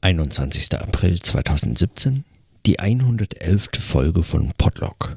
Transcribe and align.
21. 0.00 0.78
April 0.78 1.20
2017, 1.20 2.24
die 2.66 2.78
111. 2.78 3.70
Folge 3.80 4.22
von 4.22 4.52
Podlog. 4.56 5.16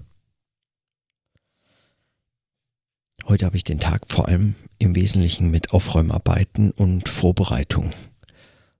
Heute 3.28 3.46
habe 3.46 3.56
ich 3.56 3.64
den 3.64 3.80
Tag 3.80 4.02
vor 4.08 4.28
allem 4.28 4.56
im 4.80 4.96
Wesentlichen 4.96 5.52
mit 5.52 5.72
Aufräumarbeiten 5.72 6.72
und 6.72 7.09
Vorbereitung 7.09 7.92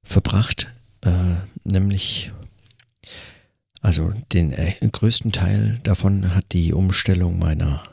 verbracht, 0.02 0.72
äh, 1.02 1.36
nämlich 1.64 2.32
also 3.84 4.12
den 4.34 4.54
äh, 4.54 4.74
größten 4.82 5.32
Teil 5.32 5.80
davon 5.84 6.34
hat 6.34 6.46
die 6.54 6.74
Umstellung 6.74 7.38
meiner 7.38 7.84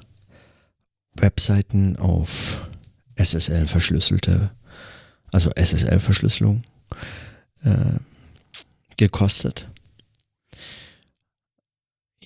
Webseiten 1.14 1.96
auf 1.96 2.70
SSL 3.16 3.66
verschlüsselte, 3.66 4.50
also 5.30 5.50
SSL 5.50 6.00
Verschlüsselung 6.00 6.62
äh, 7.64 7.98
gekostet. 8.96 9.68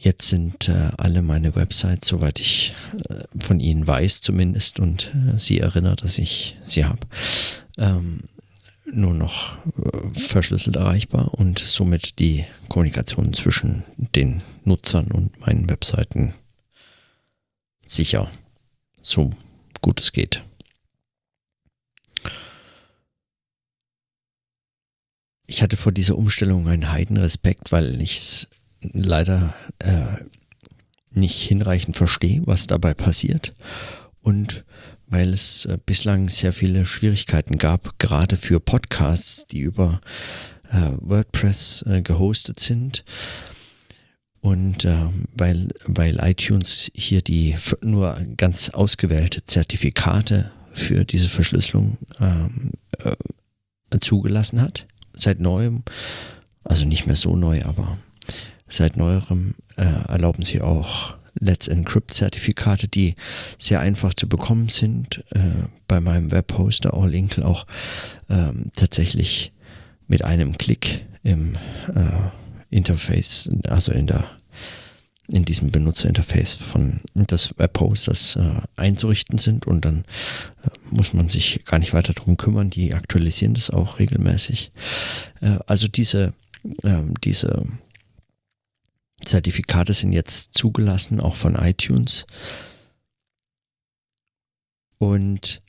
Jetzt 0.03 0.29
sind 0.29 0.69
äh, 0.69 0.91
alle 0.97 1.23
meine 1.23 1.55
Websites, 1.55 2.09
soweit 2.09 2.41
ich 2.41 2.75
äh, 3.09 3.23
von 3.39 3.61
Ihnen 3.61 3.87
weiß 3.87 4.21
zumindest 4.21 4.81
und 4.81 5.15
äh, 5.15 5.39
Sie 5.39 5.61
erinnert, 5.61 6.03
dass 6.03 6.19
ich 6.19 6.57
sie 6.65 6.85
habe, 6.85 7.07
ähm, 7.79 8.23
nur 8.93 9.15
noch 9.15 9.59
äh, 9.77 10.19
verschlüsselt 10.19 10.75
erreichbar 10.75 11.35
und 11.35 11.61
somit 11.61 12.19
die 12.19 12.45
Kommunikation 12.69 13.33
zwischen 13.33 13.85
den 13.97 14.43
Nutzern 14.65 15.13
und 15.13 15.39
meinen 15.41 15.71
Webseiten 15.71 16.35
sicher, 17.87 18.29
so 19.03 19.31
gut 19.83 20.01
es 20.01 20.13
geht. 20.13 20.43
Ich 25.53 25.63
hatte 25.63 25.77
vor 25.77 25.93
dieser 25.93 26.17
Umstellung 26.17 26.67
einen 26.67 26.91
Heidenrespekt, 26.93 27.73
weil 27.73 28.01
ich 28.01 28.17
es 28.17 28.49
leider 28.81 29.53
äh, 29.81 30.25
nicht 31.11 31.43
hinreichend 31.43 31.95
verstehe, 31.95 32.41
was 32.47 32.67
dabei 32.67 32.95
passiert. 32.95 33.53
Und 34.23 34.65
weil 35.09 35.29
es 35.29 35.67
äh, 35.67 35.77
bislang 35.85 36.31
sehr 36.31 36.55
viele 36.55 36.87
Schwierigkeiten 36.87 37.59
gab, 37.59 37.99
gerade 37.99 38.39
für 38.39 38.61
Podcasts, 38.61 39.47
die 39.47 39.61
über 39.61 40.01
äh, 40.71 40.93
WordPress 41.01 41.85
äh, 41.87 42.01
gehostet 42.01 42.59
sind. 42.59 43.05
Und 44.41 44.87
äh, 44.87 45.05
weil, 45.35 45.69
weil 45.85 46.19
iTunes 46.23 46.91
hier 46.95 47.21
die 47.21 47.57
nur 47.83 48.19
ganz 48.39 48.71
ausgewählte 48.71 49.45
Zertifikate 49.45 50.51
für 50.73 51.05
diese 51.05 51.29
Verschlüsselung 51.29 51.99
ähm, 52.21 52.71
äh, 53.05 53.99
zugelassen 54.01 54.63
hat 54.63 54.87
seit 55.15 55.41
neuem, 55.41 55.83
also 56.65 56.85
nicht 56.85 57.07
mehr 57.07 57.17
so 57.17 57.37
neu, 57.37 57.65
aber 57.65 57.99
seit 58.69 58.97
neuerem 58.97 59.55
äh, 59.77 59.85
erlauben 60.09 60.43
sie 60.43 60.61
auch 60.61 61.17
Let's 61.39 61.67
Encrypt 61.67 62.13
Zertifikate, 62.13 62.89
die 62.89 63.15
sehr 63.59 63.81
einfach 63.81 64.15
zu 64.15 64.29
bekommen 64.29 64.69
sind. 64.69 65.25
Äh, 65.31 65.65
bei 65.89 66.01
meinem 66.01 66.31
Webhoster 66.31 66.95
Allinkle 66.95 67.45
auch 67.45 67.67
ähm, 68.29 68.71
tatsächlich 68.77 69.53
mit 70.09 70.25
einem 70.25 70.59
Klick 70.59 71.07
im 71.23 71.57
äh, 71.95 72.31
Interface, 72.71 73.51
also 73.69 73.93
in 73.93 74.07
der 74.07 74.25
in 75.29 75.45
diesem 75.45 75.71
Benutzerinterface 75.71 76.55
von 76.55 77.01
des 77.15 77.55
Webhosters 77.57 78.37
äh, 78.37 78.61
einzurichten 78.77 79.39
sind 79.39 79.67
und 79.67 79.85
dann 79.85 80.05
äh, 80.65 80.82
muss 80.93 81.13
man 81.13 81.29
sich 81.29 81.65
gar 81.65 81.79
nicht 81.79 81.95
weiter 81.95 82.13
darum 82.13 82.37
kümmern. 82.37 82.71
Die 82.71 82.95
aktualisieren 82.95 83.55
das 83.55 83.71
auch 83.71 83.99
regelmäßig. 83.99 84.73
Äh, 85.41 85.59
also 85.67 85.89
diese, 85.89 86.35
ähm, 86.85 87.15
diese 87.23 87.67
Zertifikate 89.25 89.93
sind 89.93 90.13
jetzt 90.13 90.55
zugelassen, 90.55 91.21
auch 91.21 91.37
von 91.37 91.55
iTunes. 91.55 92.27
Und 94.99 95.63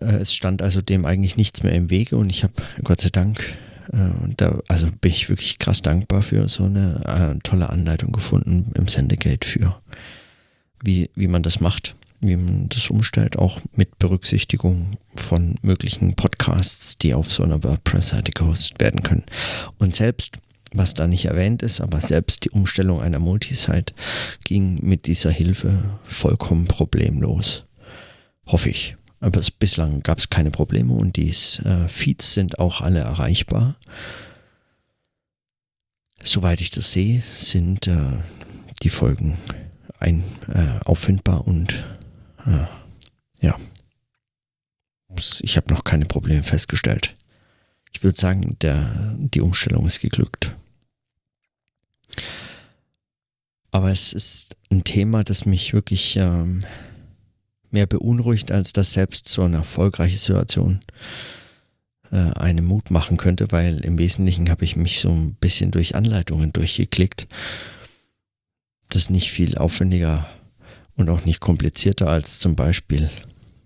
äh, 0.00 0.16
es 0.16 0.34
stand 0.34 0.62
also 0.62 0.80
dem 0.80 1.06
eigentlich 1.06 1.36
nichts 1.36 1.62
mehr 1.62 1.72
im 1.72 1.90
Wege 1.90 2.16
und 2.16 2.30
ich 2.30 2.44
habe 2.44 2.54
Gott 2.84 3.00
sei 3.00 3.08
Dank 3.10 3.56
äh, 3.92 3.96
und 4.22 4.40
da, 4.40 4.60
also 4.68 4.88
bin 5.00 5.10
ich 5.10 5.28
wirklich 5.28 5.58
krass 5.58 5.82
dankbar 5.82 6.22
für 6.22 6.48
so 6.48 6.64
eine 6.64 7.34
äh, 7.36 7.38
tolle 7.42 7.70
Anleitung 7.70 8.12
gefunden 8.12 8.72
im 8.74 8.88
Sendegate 8.88 9.46
für, 9.46 9.80
wie, 10.82 11.10
wie 11.14 11.28
man 11.28 11.42
das 11.42 11.60
macht, 11.60 11.96
wie 12.20 12.36
man 12.36 12.68
das 12.68 12.90
umstellt, 12.90 13.36
auch 13.36 13.60
mit 13.74 13.98
Berücksichtigung 13.98 14.96
von 15.16 15.56
möglichen 15.62 16.14
Podcasts, 16.14 16.98
die 16.98 17.14
auf 17.14 17.30
so 17.32 17.42
einer 17.42 17.62
WordPress-Seite 17.62 18.32
gehostet 18.32 18.80
werden 18.80 19.02
können. 19.02 19.24
Und 19.78 19.94
selbst 19.94 20.38
was 20.72 20.94
da 20.94 21.06
nicht 21.06 21.26
erwähnt 21.26 21.62
ist, 21.62 21.80
aber 21.80 22.00
selbst 22.00 22.44
die 22.44 22.50
Umstellung 22.50 23.00
einer 23.00 23.18
Multisite 23.18 23.94
ging 24.44 24.78
mit 24.82 25.06
dieser 25.06 25.30
Hilfe 25.30 25.98
vollkommen 26.04 26.66
problemlos. 26.66 27.64
Hoffe 28.46 28.70
ich. 28.70 28.96
Aber 29.20 29.40
es, 29.40 29.50
bislang 29.50 30.02
gab 30.02 30.18
es 30.18 30.28
keine 30.28 30.50
Probleme 30.50 30.92
und 30.92 31.16
die 31.16 31.30
äh, 31.30 31.88
Feeds 31.88 32.34
sind 32.34 32.58
auch 32.58 32.82
alle 32.82 33.00
erreichbar. 33.00 33.76
Soweit 36.22 36.60
ich 36.60 36.70
das 36.70 36.92
sehe, 36.92 37.22
sind 37.22 37.86
äh, 37.86 38.12
die 38.82 38.90
Folgen 38.90 39.38
ein, 39.98 40.22
äh, 40.52 40.84
auffindbar 40.84 41.46
und 41.46 41.82
ja, 42.46 42.68
ich 45.40 45.56
habe 45.56 45.72
noch 45.72 45.84
keine 45.84 46.06
Probleme 46.06 46.42
festgestellt. 46.42 47.14
Ich 47.92 48.02
würde 48.02 48.20
sagen, 48.20 48.56
der, 48.60 49.14
die 49.18 49.40
Umstellung 49.40 49.86
ist 49.86 50.00
geglückt. 50.00 50.52
Aber 53.70 53.90
es 53.90 54.12
ist 54.12 54.56
ein 54.70 54.84
Thema, 54.84 55.24
das 55.24 55.46
mich 55.46 55.72
wirklich 55.72 56.16
ähm, 56.16 56.64
mehr 57.70 57.86
beunruhigt, 57.86 58.52
als 58.52 58.72
dass 58.72 58.92
selbst 58.92 59.28
so 59.28 59.42
eine 59.42 59.56
erfolgreiche 59.58 60.16
Situation 60.16 60.80
äh, 62.10 62.32
einen 62.32 62.64
Mut 62.64 62.90
machen 62.90 63.16
könnte, 63.16 63.46
weil 63.50 63.84
im 63.84 63.98
Wesentlichen 63.98 64.50
habe 64.50 64.64
ich 64.64 64.76
mich 64.76 65.00
so 65.00 65.10
ein 65.10 65.34
bisschen 65.34 65.70
durch 65.70 65.94
Anleitungen 65.94 66.52
durchgeklickt. 66.52 67.26
Das 68.88 69.10
nicht 69.10 69.30
viel 69.30 69.58
aufwendiger 69.58 70.28
und 70.96 71.08
auch 71.08 71.24
nicht 71.24 71.40
komplizierter 71.40 72.08
als 72.08 72.38
zum 72.38 72.56
Beispiel, 72.56 73.10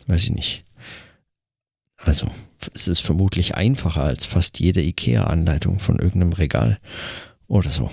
weiß 0.07 0.25
ich 0.25 0.33
nicht. 0.33 0.65
Also, 1.97 2.29
es 2.75 2.89
ist 2.89 3.01
vermutlich 3.01 3.55
einfacher 3.55 4.03
als 4.03 4.27
fast 4.27 4.59
jede 4.59 4.83
IKEA-Anleitung 4.83 5.79
von 5.79 5.99
irgendeinem 5.99 6.33
Regal 6.33 6.79
oder 7.47 7.71
so. 7.71 7.91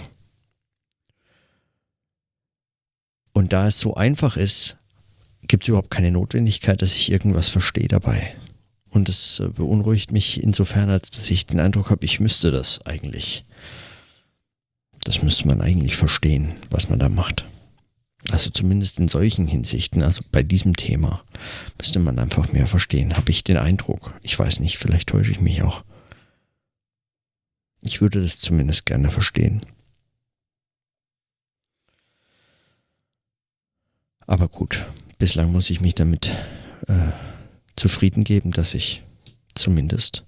Und 3.34 3.54
da 3.54 3.68
es 3.68 3.80
so 3.80 3.96
einfach 3.96 4.38
ist, 4.38 4.78
gibt 5.44 5.64
es 5.64 5.70
überhaupt 5.70 5.92
keine 5.92 6.12
Notwendigkeit, 6.12 6.82
dass 6.82 6.96
ich 6.96 7.12
irgendwas 7.12 7.50
verstehe 7.50 7.88
dabei. 7.88 8.36
Und 8.90 9.10
es 9.10 9.40
äh, 9.40 9.50
beunruhigt 9.50 10.12
mich 10.12 10.42
insofern, 10.42 10.90
als 10.90 11.12
dass 11.12 11.30
ich 11.30 11.46
den 11.46 11.60
Eindruck 11.60 11.92
habe, 11.92 12.06
ich 12.06 12.20
müsste 12.20 12.52
das 12.52 12.86
eigentlich. 12.86 13.44
Das 15.04 15.22
müsste 15.22 15.48
man 15.48 15.62
eigentlich 15.62 15.96
verstehen, 15.96 16.54
was 16.70 16.90
man 16.90 17.00
da 17.00 17.10
macht. 17.10 17.46
Also 18.32 18.50
zumindest 18.50 19.00
in 19.00 19.08
solchen 19.08 19.48
Hinsichten, 19.48 20.04
also 20.04 20.22
bei 20.32 20.44
diesem 20.44 20.76
Thema, 20.76 21.24
müsste 21.78 22.00
man 22.00 22.20
einfach 22.20 22.52
mehr 22.52 22.68
verstehen, 22.68 23.16
habe 23.16 23.32
ich 23.32 23.44
den 23.44 23.58
Eindruck. 23.58 24.14
Ich 24.22 24.38
weiß 24.38 24.60
nicht, 24.60 24.78
vielleicht 24.78 25.10
täusche 25.10 25.32
ich 25.32 25.40
mich 25.40 25.62
auch. 25.62 25.84
Ich 27.82 28.02
würde 28.02 28.22
das 28.22 28.38
zumindest 28.38 28.86
gerne 28.86 29.12
verstehen. 29.12 29.62
Aber 34.26 34.50
gut, 34.50 34.86
bislang 35.20 35.54
muss 35.54 35.70
ich 35.70 35.80
mich 35.80 35.96
damit 35.96 36.36
äh, 36.88 37.12
zufrieden 37.78 38.26
geben, 38.26 38.52
dass 38.52 38.74
ich 38.74 39.04
zumindest 39.56 40.26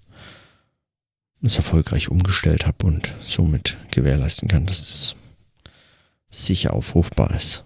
es 1.42 1.58
erfolgreich 1.58 2.10
umgestellt 2.10 2.66
habe 2.66 2.86
und 2.88 3.14
somit 3.22 3.76
gewährleisten 3.92 4.48
kann, 4.48 4.66
dass 4.66 4.80
es 4.80 5.16
sicher 6.30 6.74
aufrufbar 6.74 7.32
ist. 7.32 7.66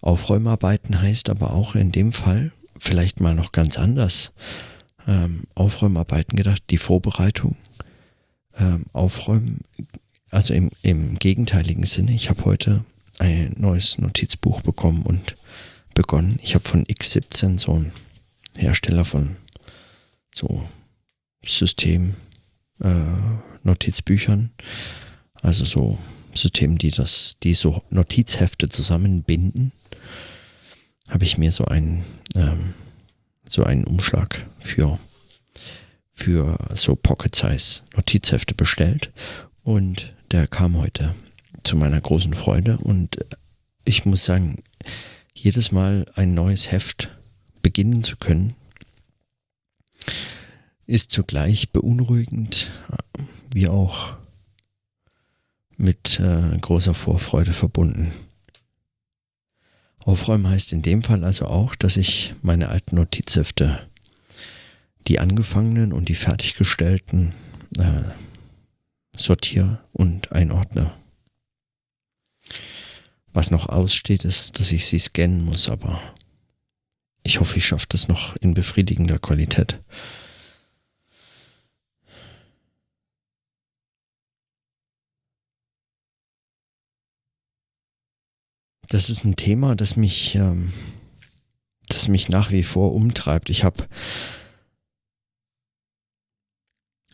Aufräumarbeiten 0.00 1.00
heißt 1.00 1.28
aber 1.30 1.52
auch 1.52 1.74
in 1.74 1.92
dem 1.92 2.12
Fall 2.12 2.52
vielleicht 2.78 3.20
mal 3.20 3.34
noch 3.34 3.52
ganz 3.52 3.78
anders. 3.78 4.32
Ähm, 5.06 5.44
Aufräumarbeiten 5.54 6.36
gedacht, 6.36 6.62
die 6.70 6.78
Vorbereitung. 6.78 7.56
Ähm, 8.56 8.84
Aufräumen 8.92 9.60
also 10.30 10.54
im, 10.54 10.70
im 10.82 11.18
gegenteiligen 11.18 11.84
Sinne, 11.86 12.12
ich 12.12 12.28
habe 12.28 12.44
heute 12.44 12.84
ein 13.18 13.54
neues 13.56 13.98
Notizbuch 13.98 14.60
bekommen 14.62 15.02
und 15.02 15.36
begonnen. 15.94 16.38
Ich 16.42 16.54
habe 16.54 16.68
von 16.68 16.84
X17 16.84 17.58
so 17.58 17.74
einen 17.74 17.92
Hersteller 18.56 19.04
von 19.04 19.36
so 20.34 20.62
System 21.44 22.14
äh, 22.80 23.04
Notizbüchern, 23.62 24.50
also 25.40 25.64
so 25.64 25.98
Systemen, 26.34 26.78
die 26.78 26.90
das, 26.90 27.38
die 27.42 27.54
so 27.54 27.82
Notizhefte 27.90 28.68
zusammenbinden, 28.68 29.72
habe 31.08 31.24
ich 31.24 31.38
mir 31.38 31.52
so 31.52 31.64
einen 31.64 32.04
ähm, 32.34 32.74
so 33.48 33.64
einen 33.64 33.84
Umschlag 33.84 34.46
für 34.58 34.98
für 36.10 36.58
so 36.74 36.96
Pocket-Size 36.96 37.82
Notizhefte 37.94 38.54
bestellt 38.54 39.12
und 39.62 40.14
der 40.30 40.46
kam 40.46 40.76
heute 40.76 41.14
zu 41.62 41.76
meiner 41.76 42.00
großen 42.00 42.34
Freude 42.34 42.78
und 42.78 43.18
ich 43.84 44.04
muss 44.04 44.24
sagen, 44.24 44.56
jedes 45.32 45.72
Mal 45.72 46.06
ein 46.14 46.34
neues 46.34 46.70
Heft 46.70 47.08
beginnen 47.62 48.02
zu 48.02 48.16
können, 48.16 48.54
ist 50.86 51.10
zugleich 51.10 51.70
beunruhigend, 51.70 52.70
wie 53.52 53.68
auch 53.68 54.16
mit 55.76 56.18
äh, 56.18 56.58
großer 56.58 56.94
Vorfreude 56.94 57.52
verbunden. 57.52 58.10
Aufräumen 60.08 60.48
heißt 60.48 60.72
in 60.72 60.80
dem 60.80 61.02
Fall 61.02 61.22
also 61.22 61.44
auch, 61.44 61.74
dass 61.74 61.98
ich 61.98 62.32
meine 62.40 62.70
alten 62.70 62.96
Notizhefte, 62.96 63.86
die 65.06 65.18
angefangenen 65.18 65.92
und 65.92 66.08
die 66.08 66.14
fertiggestellten, 66.14 67.34
äh, 67.76 68.04
sortiere 69.18 69.84
und 69.92 70.32
einordne. 70.32 70.90
Was 73.34 73.50
noch 73.50 73.68
aussteht, 73.68 74.24
ist, 74.24 74.58
dass 74.58 74.72
ich 74.72 74.86
sie 74.86 74.98
scannen 74.98 75.44
muss, 75.44 75.68
aber 75.68 76.00
ich 77.22 77.38
hoffe, 77.38 77.58
ich 77.58 77.66
schaffe 77.66 77.86
das 77.90 78.08
noch 78.08 78.34
in 78.36 78.54
befriedigender 78.54 79.18
Qualität. 79.18 79.78
Das 88.88 89.10
ist 89.10 89.24
ein 89.24 89.36
Thema, 89.36 89.76
das 89.76 89.96
mich, 89.96 90.34
ähm, 90.34 90.72
das 91.88 92.08
mich 92.08 92.30
nach 92.30 92.52
wie 92.52 92.62
vor 92.62 92.94
umtreibt. 92.94 93.50
Ich 93.50 93.62
habe 93.62 93.86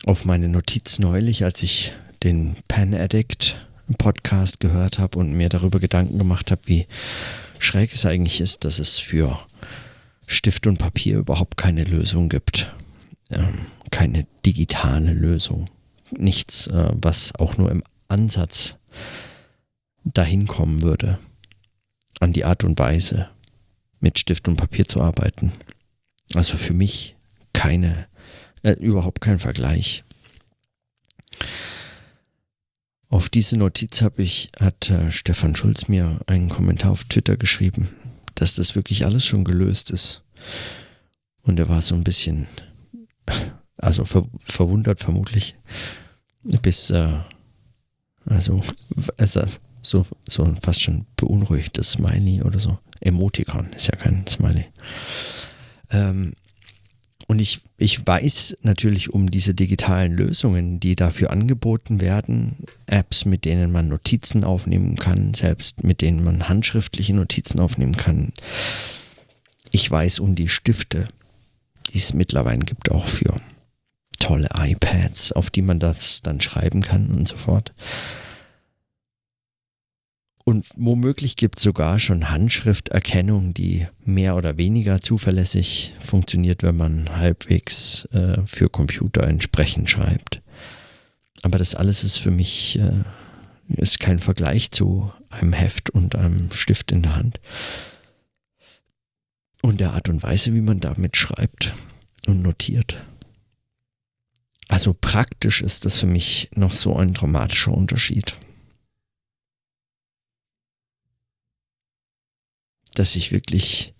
auf 0.05 0.23
meine 0.23 0.47
Notiz 0.47 0.99
neulich, 0.99 1.43
als 1.43 1.63
ich 1.63 1.93
den 2.23 2.55
Pen 2.69 2.93
Addict 2.93 3.57
Podcast 3.97 4.59
gehört 4.61 4.99
habe 4.99 5.19
und 5.19 5.33
mir 5.33 5.49
darüber 5.49 5.79
Gedanken 5.79 6.17
gemacht 6.17 6.49
habe, 6.49 6.61
wie 6.65 6.87
schräg 7.59 7.93
es 7.93 8.05
eigentlich 8.05 8.39
ist, 8.39 8.63
dass 8.63 8.79
es 8.79 8.97
für 8.97 9.37
Stift 10.27 10.67
und 10.67 10.77
Papier 10.77 11.17
überhaupt 11.17 11.57
keine 11.57 11.83
Lösung 11.83 12.29
gibt. 12.29 12.71
Ähm, 13.29 13.59
keine 13.91 14.25
digitale 14.45 15.13
Lösung. 15.13 15.65
Nichts, 16.17 16.67
äh, 16.67 16.91
was 16.93 17.35
auch 17.35 17.57
nur 17.57 17.69
im 17.69 17.83
Ansatz 18.07 18.77
dahin 20.03 20.47
kommen 20.47 20.81
würde 20.81 21.19
an 22.19 22.33
die 22.33 22.45
Art 22.45 22.63
und 22.63 22.77
Weise, 22.79 23.29
mit 23.99 24.19
Stift 24.19 24.47
und 24.47 24.57
Papier 24.57 24.85
zu 24.85 25.01
arbeiten. 25.01 25.51
Also 26.33 26.57
für 26.57 26.73
mich 26.73 27.15
keine, 27.53 28.07
äh, 28.63 28.73
überhaupt 28.73 29.21
kein 29.21 29.39
Vergleich. 29.39 30.03
Auf 33.09 33.29
diese 33.29 33.57
Notiz 33.57 34.01
habe 34.01 34.23
ich, 34.23 34.49
hat 34.59 34.89
äh, 34.89 35.11
Stefan 35.11 35.55
Schulz 35.55 35.87
mir 35.87 36.19
einen 36.27 36.49
Kommentar 36.49 36.91
auf 36.91 37.03
Twitter 37.05 37.37
geschrieben, 37.37 37.89
dass 38.35 38.55
das 38.55 38.75
wirklich 38.75 39.05
alles 39.05 39.25
schon 39.25 39.43
gelöst 39.43 39.91
ist. 39.91 40.23
Und 41.41 41.59
er 41.59 41.69
war 41.69 41.81
so 41.81 41.95
ein 41.95 42.03
bisschen, 42.03 42.47
also 43.77 44.05
ver 44.05 44.27
verwundert 44.39 44.99
vermutlich, 44.99 45.55
bis, 46.43 46.89
äh, 46.89 47.19
also, 48.25 48.59
also 49.17 49.43
so, 49.85 50.05
so 50.27 50.53
fast 50.61 50.81
schon 50.81 51.05
beunruhigtes 51.15 51.91
Smiley 51.91 52.41
oder 52.41 52.59
so. 52.59 52.77
Emoticon 53.01 53.71
ist 53.73 53.87
ja 53.87 53.95
kein 53.95 54.25
Smiley. 54.27 54.65
Ähm, 55.91 56.33
und 57.27 57.39
ich, 57.39 57.61
ich 57.77 58.05
weiß 58.05 58.57
natürlich 58.61 59.11
um 59.13 59.31
diese 59.31 59.55
digitalen 59.55 60.15
Lösungen, 60.15 60.79
die 60.79 60.95
dafür 60.95 61.31
angeboten 61.31 61.99
werden. 61.99 62.57
Apps, 62.85 63.25
mit 63.25 63.45
denen 63.45 63.71
man 63.71 63.87
Notizen 63.87 64.43
aufnehmen 64.43 64.95
kann, 64.95 65.33
selbst 65.33 65.83
mit 65.83 66.01
denen 66.01 66.23
man 66.23 66.49
handschriftliche 66.49 67.15
Notizen 67.15 67.59
aufnehmen 67.59 67.97
kann. 67.97 68.31
Ich 69.71 69.89
weiß 69.89 70.19
um 70.19 70.35
die 70.35 70.49
Stifte, 70.49 71.07
die 71.93 71.97
es 71.97 72.13
mittlerweile 72.13 72.59
gibt, 72.59 72.91
auch 72.91 73.07
für 73.07 73.41
tolle 74.19 74.49
iPads, 74.53 75.31
auf 75.31 75.49
die 75.49 75.63
man 75.63 75.79
das 75.79 76.21
dann 76.21 76.41
schreiben 76.41 76.81
kann 76.81 77.11
und 77.11 77.27
so 77.27 77.37
fort. 77.37 77.73
Und 80.47 80.67
womöglich 80.77 81.37
gibt 81.37 81.57
es 81.57 81.63
sogar 81.63 81.97
schon 81.97 82.29
Handschrifterkennung, 82.29 83.55
die 83.55 83.87
mehr 84.05 84.35
oder 84.35 84.57
weniger 84.57 85.01
zuverlässig 85.01 85.95
funktioniert, 85.99 86.61
wenn 86.61 86.77
man 86.77 87.17
halbwegs 87.17 88.05
äh, 88.11 88.37
für 88.45 88.69
Computer 88.69 89.23
entsprechend 89.23 89.89
schreibt. 89.89 90.43
Aber 91.41 91.57
das 91.57 91.73
alles 91.73 92.03
ist 92.03 92.17
für 92.17 92.29
mich 92.29 92.77
äh, 92.77 93.03
ist 93.69 93.99
kein 93.99 94.19
Vergleich 94.19 94.69
zu 94.69 95.11
einem 95.31 95.53
Heft 95.53 95.89
und 95.89 96.15
einem 96.15 96.51
Stift 96.51 96.91
in 96.91 97.01
der 97.01 97.15
Hand. 97.15 97.39
Und 99.63 99.79
der 99.79 99.93
Art 99.93 100.09
und 100.09 100.21
Weise, 100.21 100.53
wie 100.53 100.61
man 100.61 100.79
damit 100.79 101.17
schreibt 101.17 101.73
und 102.27 102.43
notiert. 102.43 103.03
Also 104.67 104.93
praktisch 104.93 105.63
ist 105.63 105.85
das 105.85 105.99
für 105.99 106.05
mich 106.05 106.49
noch 106.53 106.73
so 106.73 106.95
ein 106.95 107.15
dramatischer 107.15 107.71
Unterschied. 107.71 108.35
Dass 112.99 113.15
ich 113.15 113.31
wirklich, 113.31 113.93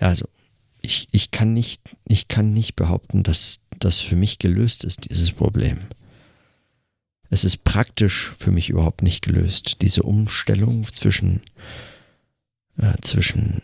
ja, 0.00 0.08
also 0.08 0.26
ich, 0.82 1.08
ich 1.10 1.30
kann 1.30 1.52
nicht, 1.52 1.82
ich 2.06 2.28
kann 2.28 2.52
nicht 2.52 2.76
behaupten, 2.76 3.22
dass 3.22 3.60
das 3.78 3.98
für 4.00 4.16
mich 4.16 4.38
gelöst 4.38 4.84
ist, 4.84 5.10
dieses 5.10 5.32
Problem. 5.32 5.78
Es 7.28 7.44
ist 7.44 7.64
praktisch 7.64 8.32
für 8.38 8.52
mich 8.52 8.70
überhaupt 8.70 9.02
nicht 9.02 9.24
gelöst, 9.24 9.82
diese 9.82 10.04
Umstellung 10.04 10.84
zwischen, 10.84 11.42
äh, 12.78 12.94
zwischen 13.00 13.62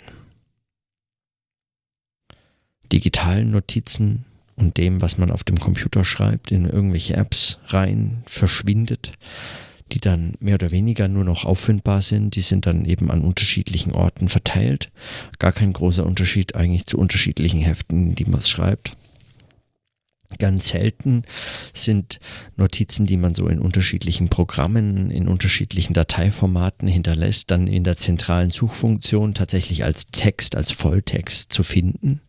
digitalen 2.92 3.52
Notizen 3.52 4.24
und 4.56 4.76
dem, 4.76 5.00
was 5.00 5.16
man 5.16 5.30
auf 5.30 5.44
dem 5.44 5.58
Computer 5.58 6.04
schreibt, 6.04 6.50
in 6.50 6.66
irgendwelche 6.66 7.16
Apps 7.16 7.58
rein 7.66 8.22
verschwindet 8.26 9.12
die 9.92 10.00
dann 10.00 10.34
mehr 10.40 10.54
oder 10.54 10.70
weniger 10.70 11.08
nur 11.08 11.24
noch 11.24 11.44
auffindbar 11.44 12.02
sind. 12.02 12.34
Die 12.36 12.40
sind 12.40 12.66
dann 12.66 12.84
eben 12.84 13.10
an 13.10 13.22
unterschiedlichen 13.22 13.92
Orten 13.92 14.28
verteilt. 14.28 14.90
Gar 15.38 15.52
kein 15.52 15.72
großer 15.72 16.06
Unterschied 16.06 16.54
eigentlich 16.54 16.86
zu 16.86 16.98
unterschiedlichen 16.98 17.60
Heften, 17.60 18.14
die 18.14 18.24
man 18.24 18.40
schreibt. 18.40 18.96
Ganz 20.38 20.70
selten 20.70 21.24
sind 21.74 22.18
Notizen, 22.56 23.06
die 23.06 23.18
man 23.18 23.34
so 23.34 23.48
in 23.48 23.58
unterschiedlichen 23.58 24.30
Programmen, 24.30 25.10
in 25.10 25.28
unterschiedlichen 25.28 25.92
Dateiformaten 25.92 26.88
hinterlässt, 26.88 27.50
dann 27.50 27.66
in 27.66 27.84
der 27.84 27.98
zentralen 27.98 28.50
Suchfunktion 28.50 29.34
tatsächlich 29.34 29.84
als 29.84 30.06
Text, 30.10 30.56
als 30.56 30.70
Volltext 30.70 31.52
zu 31.52 31.62
finden. 31.62 32.22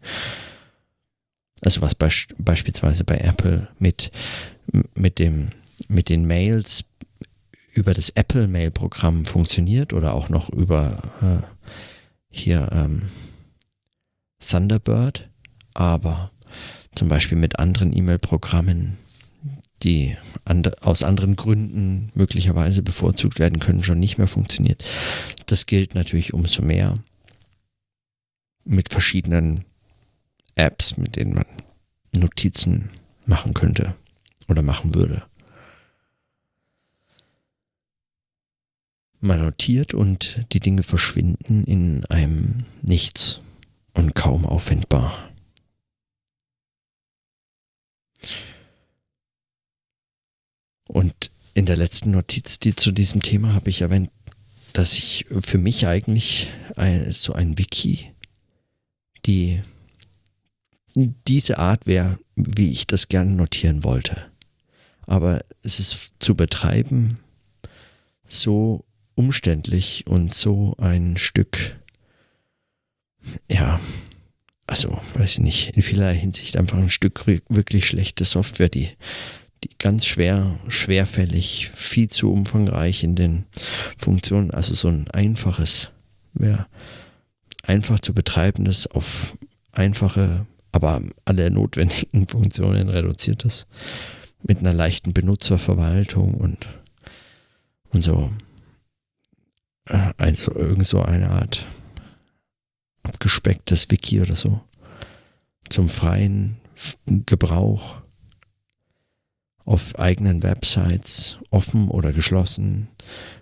Also 1.62 1.82
was 1.82 1.96
be 1.96 2.10
beispielsweise 2.38 3.06
bei 3.06 3.18
Apple 3.20 3.70
mit, 3.80 4.12
mit, 4.96 5.20
dem, 5.20 5.50
mit 5.88 6.10
den 6.10 6.26
Mails 6.26 6.84
über 7.74 7.94
das 7.94 8.12
Apple 8.12 8.48
Mail 8.48 8.72
Programm 8.72 9.26
funktioniert 9.26 9.94
oder 9.94 10.14
auch 10.14 10.30
noch 10.30 10.50
über 10.50 10.98
äh, 11.22 11.46
hier 12.30 12.70
ähm, 12.72 13.04
Thunderbird, 14.40 15.30
aber 15.74 16.32
zum 16.96 17.08
Beispiel 17.08 17.38
mit 17.38 17.60
anderen 17.60 17.96
E-Mail-Programmen, 17.96 18.98
die 19.82 20.16
and 20.46 20.84
aus 20.84 21.04
anderen 21.04 21.36
Gründen 21.36 22.12
möglicherweise 22.14 22.84
bevorzugt 22.84 23.40
werden 23.40 23.60
können, 23.60 23.84
schon 23.84 24.00
nicht 24.00 24.18
mehr 24.18 24.28
funktioniert. 24.28 24.84
Das 25.48 25.66
gilt 25.66 25.96
natürlich 25.96 26.34
umso 26.34 26.62
mehr 26.62 27.00
mit 28.64 28.94
verschiedenen 28.94 29.66
Apps, 30.56 30.98
mit 30.98 31.16
denen 31.16 31.34
man 31.34 31.46
Notizen 32.16 32.90
machen 33.26 33.54
könnte 33.54 33.96
oder 34.48 34.62
machen 34.62 34.94
würde. 34.94 35.24
Man 39.24 39.40
notiert 39.40 39.94
und 39.94 40.46
die 40.52 40.60
Dinge 40.60 40.84
verschwinden 40.84 41.64
in 41.64 42.04
einem 42.08 42.66
Nichts 42.82 43.40
und 43.94 44.16
kaum 44.16 44.46
auffindbar. 44.46 45.30
Und 50.90 51.32
in 51.54 51.66
der 51.66 51.78
letzten 51.78 52.12
Notiz, 52.12 52.60
die 52.60 52.76
zu 52.76 52.92
diesem 52.92 53.22
Thema 53.22 53.54
habe 53.54 53.70
ich 53.70 53.80
erwähnt, 53.80 54.12
dass 54.74 54.92
ich 54.92 55.26
für 55.30 55.58
mich 55.58 55.88
eigentlich 55.88 56.50
so 57.12 57.32
ein 57.32 57.58
Wiki, 57.58 58.12
die 59.26 59.62
diese 60.96 61.60
Art 61.60 61.86
wäre, 61.86 62.20
wie 62.36 62.72
ich 62.72 62.88
das 62.88 63.08
gerne 63.08 63.32
notieren 63.32 63.86
wollte. 63.86 64.30
Aber 65.08 65.46
es 65.62 65.80
ist 65.80 66.16
zu 66.20 66.36
betreiben 66.36 67.20
so 68.26 68.84
umständlich 69.16 70.06
und 70.08 70.34
so 70.34 70.76
ein 70.78 71.18
Stück, 71.18 71.80
ja, 73.50 73.80
also 74.68 75.00
weiß 75.16 75.34
ich 75.34 75.40
nicht, 75.40 75.76
in 75.76 75.82
vielerlei 75.82 76.16
Hinsicht 76.16 76.58
einfach 76.58 76.78
ein 76.78 76.90
Stück 76.90 77.28
wirklich 77.28 77.86
schlechte 77.86 78.26
Software, 78.26 78.70
die, 78.70 78.90
die 79.64 79.70
ganz 79.78 80.06
schwer, 80.06 80.58
schwerfällig, 80.68 81.72
viel 81.74 82.10
zu 82.10 82.32
umfangreich 82.32 83.04
in 83.04 83.16
den 83.16 83.46
Funktionen, 83.98 84.52
also 84.52 84.74
so 84.74 84.88
ein 84.88 85.10
einfaches, 85.12 85.92
wäre 86.34 86.68
einfach 87.64 88.00
zu 88.00 88.14
betreibendes 88.14 88.88
auf 88.88 89.38
einfache, 89.72 90.46
aber 90.72 91.02
alle 91.26 91.52
notwendigen 91.52 92.28
Funktionen 92.28 92.90
reduziert 92.90 93.46
ist, 93.46 93.68
mit 94.42 94.60
einer 94.60 94.74
leichten 94.74 95.14
Benutzerverwaltung 95.14 96.36
und, 96.36 96.66
und 97.90 98.02
so. 98.02 98.30
Also 99.86 100.56
irgend 100.56 100.88
so 100.88 101.02
eine 101.02 101.30
Art 101.30 101.66
abgespecktes 103.04 103.90
Wiki 103.92 104.22
oder 104.22 104.36
so. 104.36 104.62
Zum 105.70 105.90
freien 105.90 106.58
Gebrauch 107.06 108.02
auf 109.66 109.98
eigenen 109.98 110.44
Websites, 110.44 111.40
offen 111.50 111.88
oder 111.88 112.12
geschlossen, 112.12 112.88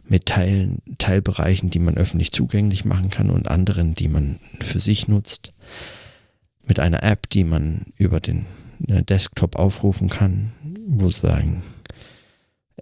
mit 0.04 0.28
Teilen, 0.28 0.80
Teilbereichen, 0.98 1.70
die 1.70 1.80
man 1.80 1.98
öffentlich 1.98 2.32
zugänglich 2.32 2.86
machen 2.86 3.10
kann 3.10 3.30
und 3.30 3.48
anderen, 3.48 3.96
die 3.96 4.08
man 4.08 4.40
für 4.60 4.80
sich 4.80 5.08
nutzt, 5.08 5.52
mit 6.64 6.80
einer 6.80 7.04
App, 7.04 7.30
die 7.30 7.44
man 7.44 7.86
über 7.98 8.20
den 8.20 8.46
äh, 8.88 9.04
Desktop 9.04 9.56
aufrufen 9.56 10.10
kann, 10.10 10.52
wo 10.88 11.10
sagen 11.10 11.64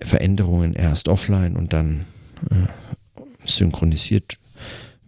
Veränderungen 0.02 0.74
erst 0.74 1.08
offline 1.08 1.56
und 1.56 1.72
dann 1.72 2.06
äh, 2.50 2.68
synchronisiert 3.50 4.38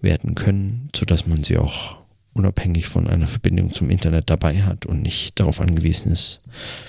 werden 0.01 0.35
können, 0.35 0.89
sodass 0.95 1.27
man 1.27 1.43
sie 1.43 1.57
auch 1.57 1.97
unabhängig 2.33 2.87
von 2.87 3.07
einer 3.07 3.27
Verbindung 3.27 3.73
zum 3.73 3.89
Internet 3.89 4.29
dabei 4.29 4.63
hat 4.63 4.85
und 4.85 5.01
nicht 5.01 5.39
darauf 5.39 5.59
angewiesen 5.59 6.11
ist, 6.11 6.41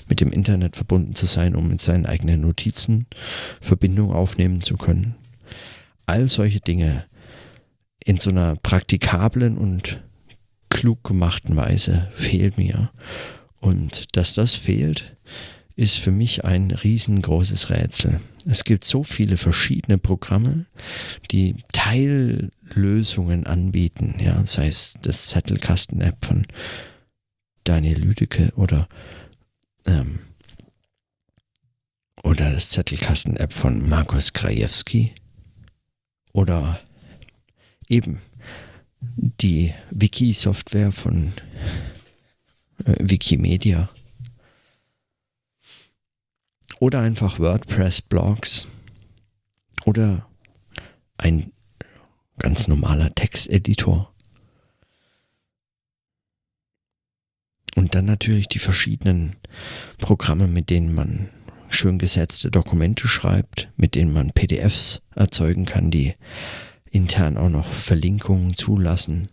mit 0.07 0.21
dem 0.21 0.31
Internet 0.31 0.75
verbunden 0.75 1.15
zu 1.15 1.25
sein, 1.25 1.55
um 1.55 1.67
mit 1.67 1.81
seinen 1.81 2.05
eigenen 2.05 2.41
Notizen 2.41 3.07
Verbindung 3.59 4.11
aufnehmen 4.11 4.61
zu 4.61 4.77
können. 4.77 5.15
All 6.05 6.27
solche 6.27 6.59
Dinge 6.59 7.05
in 8.05 8.19
so 8.19 8.29
einer 8.29 8.55
praktikablen 8.55 9.57
und 9.57 10.01
klug 10.69 11.03
gemachten 11.03 11.55
Weise 11.55 12.09
fehlt 12.13 12.57
mir. 12.57 12.91
Und 13.59 14.17
dass 14.17 14.33
das 14.33 14.55
fehlt, 14.55 15.15
ist 15.75 15.97
für 15.97 16.11
mich 16.11 16.45
ein 16.45 16.71
riesengroßes 16.71 17.69
Rätsel. 17.69 18.19
Es 18.45 18.63
gibt 18.63 18.85
so 18.85 19.03
viele 19.03 19.37
verschiedene 19.37 19.97
Programme, 19.97 20.67
die 21.31 21.55
Teillösungen 21.71 23.47
anbieten, 23.47 24.15
ja, 24.19 24.45
sei 24.45 24.67
es 24.67 24.95
das 25.01 25.27
Zettelkasten-App 25.27 26.25
von 26.25 26.45
Daniel 27.63 27.99
Lüdecke 27.99 28.51
oder 28.55 28.87
ähm, 29.87 30.19
oder 32.23 32.51
das 32.51 32.69
Zettelkasten-App 32.69 33.51
von 33.51 33.87
Markus 33.87 34.31
Krajewski 34.33 35.13
oder 36.31 36.79
eben 37.89 38.19
die 39.41 39.73
Wiki-Software 39.91 40.91
von 40.91 41.33
äh, 42.85 42.95
Wikimedia 42.99 43.89
oder 46.79 46.99
einfach 46.99 47.39
WordPress-Blogs 47.39 48.67
oder 49.85 50.27
ein 51.17 51.51
ganz 52.39 52.67
normaler 52.67 53.13
Texteditor. 53.13 54.13
Und 57.75 57.95
dann 57.95 58.05
natürlich 58.05 58.47
die 58.47 58.59
verschiedenen 58.59 59.35
Programme, 59.97 60.47
mit 60.47 60.69
denen 60.69 60.93
man 60.93 61.29
schön 61.69 61.97
gesetzte 61.97 62.51
Dokumente 62.51 63.07
schreibt, 63.07 63.69
mit 63.77 63.95
denen 63.95 64.13
man 64.13 64.31
PDFs 64.31 65.01
erzeugen 65.15 65.65
kann, 65.65 65.89
die 65.89 66.13
intern 66.91 67.37
auch 67.37 67.49
noch 67.49 67.65
Verlinkungen 67.65 68.55
zulassen. 68.55 69.27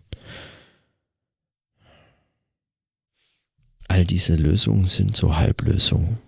All 3.89 4.07
diese 4.07 4.37
Lösungen 4.37 4.87
sind 4.87 5.17
so 5.17 5.37
Halblösungen 5.37 6.19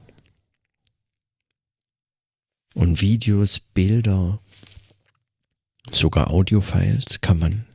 und 2.74 3.00
Videos, 3.00 3.60
Bilder, 3.60 4.40
sogar 5.90 6.30
Audiofiles 6.30 7.20
kann 7.20 7.38
man 7.38 7.66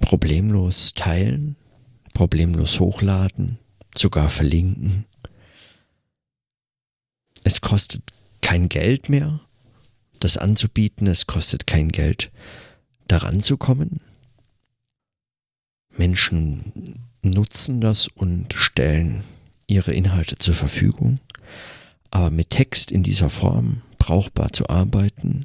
problemlos 0.00 0.94
teilen, 0.94 1.56
problemlos 2.14 2.80
hochladen, 2.80 3.58
sogar 3.96 4.30
verlinken. 4.30 5.06
Es 7.44 7.60
kostet 7.60 8.02
kein 8.42 8.68
Geld 8.68 9.08
mehr, 9.08 9.40
das 10.20 10.36
anzubieten, 10.36 11.06
es 11.06 11.26
kostet 11.26 11.66
kein 11.66 11.90
Geld, 11.90 12.30
daran 13.06 13.40
zu 13.40 13.56
kommen. 13.56 13.98
Menschen 15.96 16.94
nutzen 17.22 17.80
das 17.80 18.08
und 18.08 18.52
stellen 18.54 19.24
ihre 19.66 19.92
Inhalte 19.92 20.38
zur 20.38 20.54
Verfügung. 20.54 21.20
Aber 22.10 22.30
mit 22.30 22.50
Text 22.50 22.90
in 22.90 23.02
dieser 23.02 23.28
Form 23.28 23.82
brauchbar 24.08 24.54
zu 24.54 24.70
arbeiten, 24.70 25.44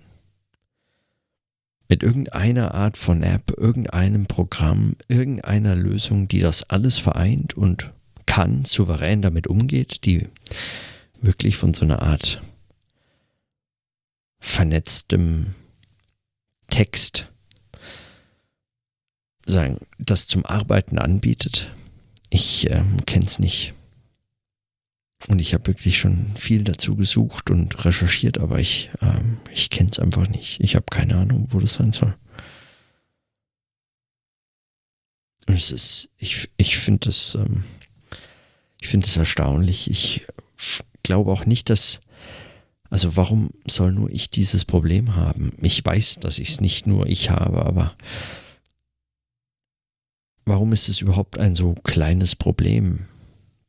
mit 1.90 2.02
irgendeiner 2.02 2.74
Art 2.74 2.96
von 2.96 3.22
App, 3.22 3.52
irgendeinem 3.58 4.26
Programm, 4.26 4.96
irgendeiner 5.10 5.76
Lösung, 5.76 6.30
die 6.30 6.40
das 6.40 6.70
alles 6.70 6.98
vereint 6.98 7.56
und 7.56 7.92
kann, 8.26 8.64
souverän 8.64 9.22
damit 9.22 9.48
umgeht, 9.48 10.06
die 10.06 10.30
wirklich 11.20 11.58
von 11.58 11.74
so 11.74 11.84
einer 11.84 12.04
Art 12.04 12.42
vernetztem 14.40 15.48
Text 16.70 17.34
sagen, 19.46 19.78
das 20.00 20.26
zum 20.28 20.46
Arbeiten 20.46 21.00
anbietet. 21.00 21.70
Ich 22.30 22.72
äh, 22.72 22.82
kenne 23.06 23.26
es 23.26 23.40
nicht. 23.40 23.74
Und 25.28 25.40
ich 25.40 25.54
habe 25.54 25.68
wirklich 25.68 25.98
schon 25.98 26.28
viel 26.36 26.64
dazu 26.64 26.96
gesucht 26.96 27.50
und 27.50 27.86
recherchiert, 27.86 28.40
aber 28.40 28.60
ich, 28.60 28.92
ähm, 29.02 29.38
ich 29.54 29.70
kenne 29.70 29.90
es 29.92 30.00
einfach 30.00 30.28
nicht. 30.28 30.60
Ich 30.60 30.76
habe 30.76 30.86
keine 30.90 31.16
Ahnung, 31.16 31.48
wo 31.50 31.60
das 31.60 31.76
sein 31.76 31.94
soll. 31.94 32.16
Und 35.48 35.56
es 35.56 35.72
ist, 35.72 36.10
ich, 36.18 36.50
ich 36.58 36.78
finde 36.78 37.10
es, 37.10 37.36
ähm, 37.36 37.64
ich 38.82 38.90
finde 38.90 39.08
es 39.08 39.16
erstaunlich. 39.16 39.90
Ich 39.90 40.26
glaube 41.04 41.32
auch 41.32 41.46
nicht, 41.46 41.70
dass, 41.70 42.02
also 42.90 43.16
warum 43.16 43.52
soll 43.66 43.94
nur 43.94 44.10
ich 44.10 44.30
dieses 44.30 44.66
Problem 44.66 45.16
haben? 45.16 45.54
Ich 45.62 45.86
weiß, 45.86 46.20
dass 46.20 46.40
ich 46.40 46.50
es 46.50 46.62
nicht 46.62 46.86
nur 46.86 47.08
ich 47.08 47.30
habe, 47.30 47.66
aber 47.66 47.96
warum 50.46 50.74
ist 50.74 50.90
es 50.90 51.00
überhaupt 51.00 51.38
ein 51.38 51.56
so 51.56 51.76
kleines 51.76 52.36
Problem? 52.36 53.08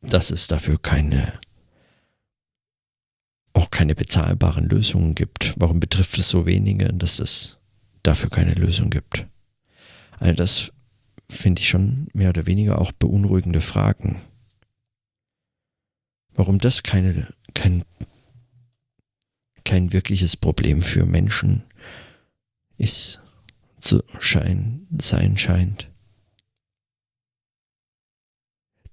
dass 0.08 0.30
es 0.30 0.46
dafür 0.46 0.78
keine 0.80 1.32
auch 3.64 3.70
keine 3.70 3.94
bezahlbaren 3.94 4.68
Lösungen 4.68 5.14
gibt. 5.14 5.54
Warum 5.56 5.80
betrifft 5.80 6.18
es 6.18 6.28
so 6.28 6.44
wenige, 6.44 6.92
dass 6.92 7.18
es 7.18 7.58
dafür 8.02 8.28
keine 8.28 8.54
Lösung 8.54 8.90
gibt? 8.90 9.26
Also 10.18 10.34
das 10.34 10.72
finde 11.28 11.60
ich 11.60 11.68
schon 11.68 12.08
mehr 12.12 12.28
oder 12.28 12.46
weniger 12.46 12.78
auch 12.78 12.92
beunruhigende 12.92 13.62
Fragen. 13.62 14.20
Warum 16.34 16.58
das 16.58 16.82
keine, 16.82 17.32
kein, 17.54 17.84
kein 19.64 19.92
wirkliches 19.92 20.36
Problem 20.36 20.82
für 20.82 21.06
Menschen 21.06 21.64
ist, 22.76 23.20
zu 23.80 24.02
schein, 24.18 24.86
sein 24.98 25.38
scheint. 25.38 25.90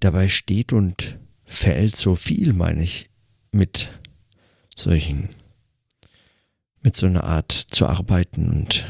Dabei 0.00 0.28
steht 0.28 0.72
und 0.72 1.18
fällt 1.44 1.96
so 1.96 2.14
viel, 2.14 2.52
meine 2.52 2.82
ich, 2.82 3.10
mit 3.52 4.01
solchen, 4.76 5.28
mit 6.82 6.96
so 6.96 7.06
einer 7.06 7.24
Art 7.24 7.52
zu 7.52 7.86
arbeiten 7.86 8.50
und 8.50 8.84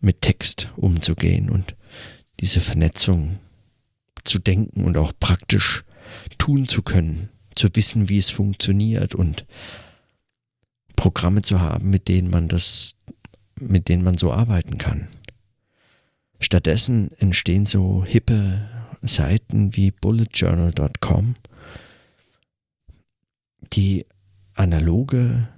mit 0.00 0.22
Text 0.22 0.68
umzugehen 0.76 1.50
und 1.50 1.76
diese 2.40 2.60
Vernetzung 2.60 3.38
zu 4.24 4.38
denken 4.38 4.84
und 4.84 4.96
auch 4.96 5.12
praktisch 5.18 5.84
tun 6.38 6.68
zu 6.68 6.82
können, 6.82 7.28
zu 7.54 7.68
wissen, 7.74 8.08
wie 8.08 8.18
es 8.18 8.30
funktioniert 8.30 9.14
und 9.14 9.46
Programme 10.96 11.42
zu 11.42 11.60
haben, 11.60 11.90
mit 11.90 12.08
denen 12.08 12.30
man 12.30 12.48
das, 12.48 12.94
mit 13.60 13.88
denen 13.88 14.04
man 14.04 14.18
so 14.18 14.32
arbeiten 14.32 14.78
kann. 14.78 15.08
Stattdessen 16.40 17.12
entstehen 17.18 17.66
so 17.66 18.04
hippe 18.04 18.68
Seiten 19.02 19.76
wie 19.76 19.90
bulletjournal.com, 19.90 21.36
die 23.72 24.04
analoge 24.54 25.48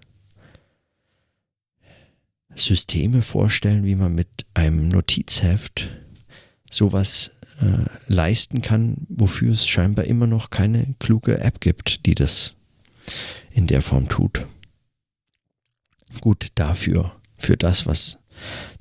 Systeme 2.55 3.23
vorstellen, 3.23 3.85
wie 3.85 3.95
man 3.95 4.15
mit 4.15 4.29
einem 4.55 4.89
Notizheft 4.89 5.89
sowas 6.71 7.33
äh, 7.61 7.85
leisten 8.07 8.63
kann, 8.63 9.07
wofür 9.09 9.53
es 9.53 9.67
scheinbar 9.67 10.05
immer 10.05 10.27
noch 10.27 10.51
keine 10.51 10.95
kluge 10.99 11.39
App 11.39 11.61
gibt, 11.61 12.07
die 12.07 12.15
das 12.15 12.57
in 13.51 13.67
der 13.67 13.83
Form 13.83 14.09
tut. 14.09 14.47
Gut, 16.21 16.49
dafür, 16.55 17.17
für 17.37 17.57
das, 17.57 17.87
was 17.87 18.19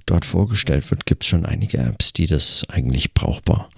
dort 0.05 0.25
vorgestellt 0.25 0.89
wird, 0.91 1.05
gibt 1.05 1.23
es 1.23 1.29
schon 1.29 1.45
einige 1.45 1.79
Apps, 1.79 2.13
die 2.13 2.27
das 2.27 2.63
eigentlich 2.69 3.13
brauchbar 3.13 3.69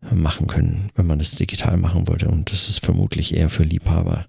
machen 0.00 0.46
können, 0.46 0.90
wenn 0.94 1.06
man 1.06 1.18
das 1.18 1.34
digital 1.34 1.76
machen 1.76 2.08
wollte. 2.08 2.28
Und 2.28 2.50
das 2.50 2.68
ist 2.68 2.84
vermutlich 2.84 3.34
eher 3.34 3.50
für 3.50 3.64
Liebhaber, 3.64 4.26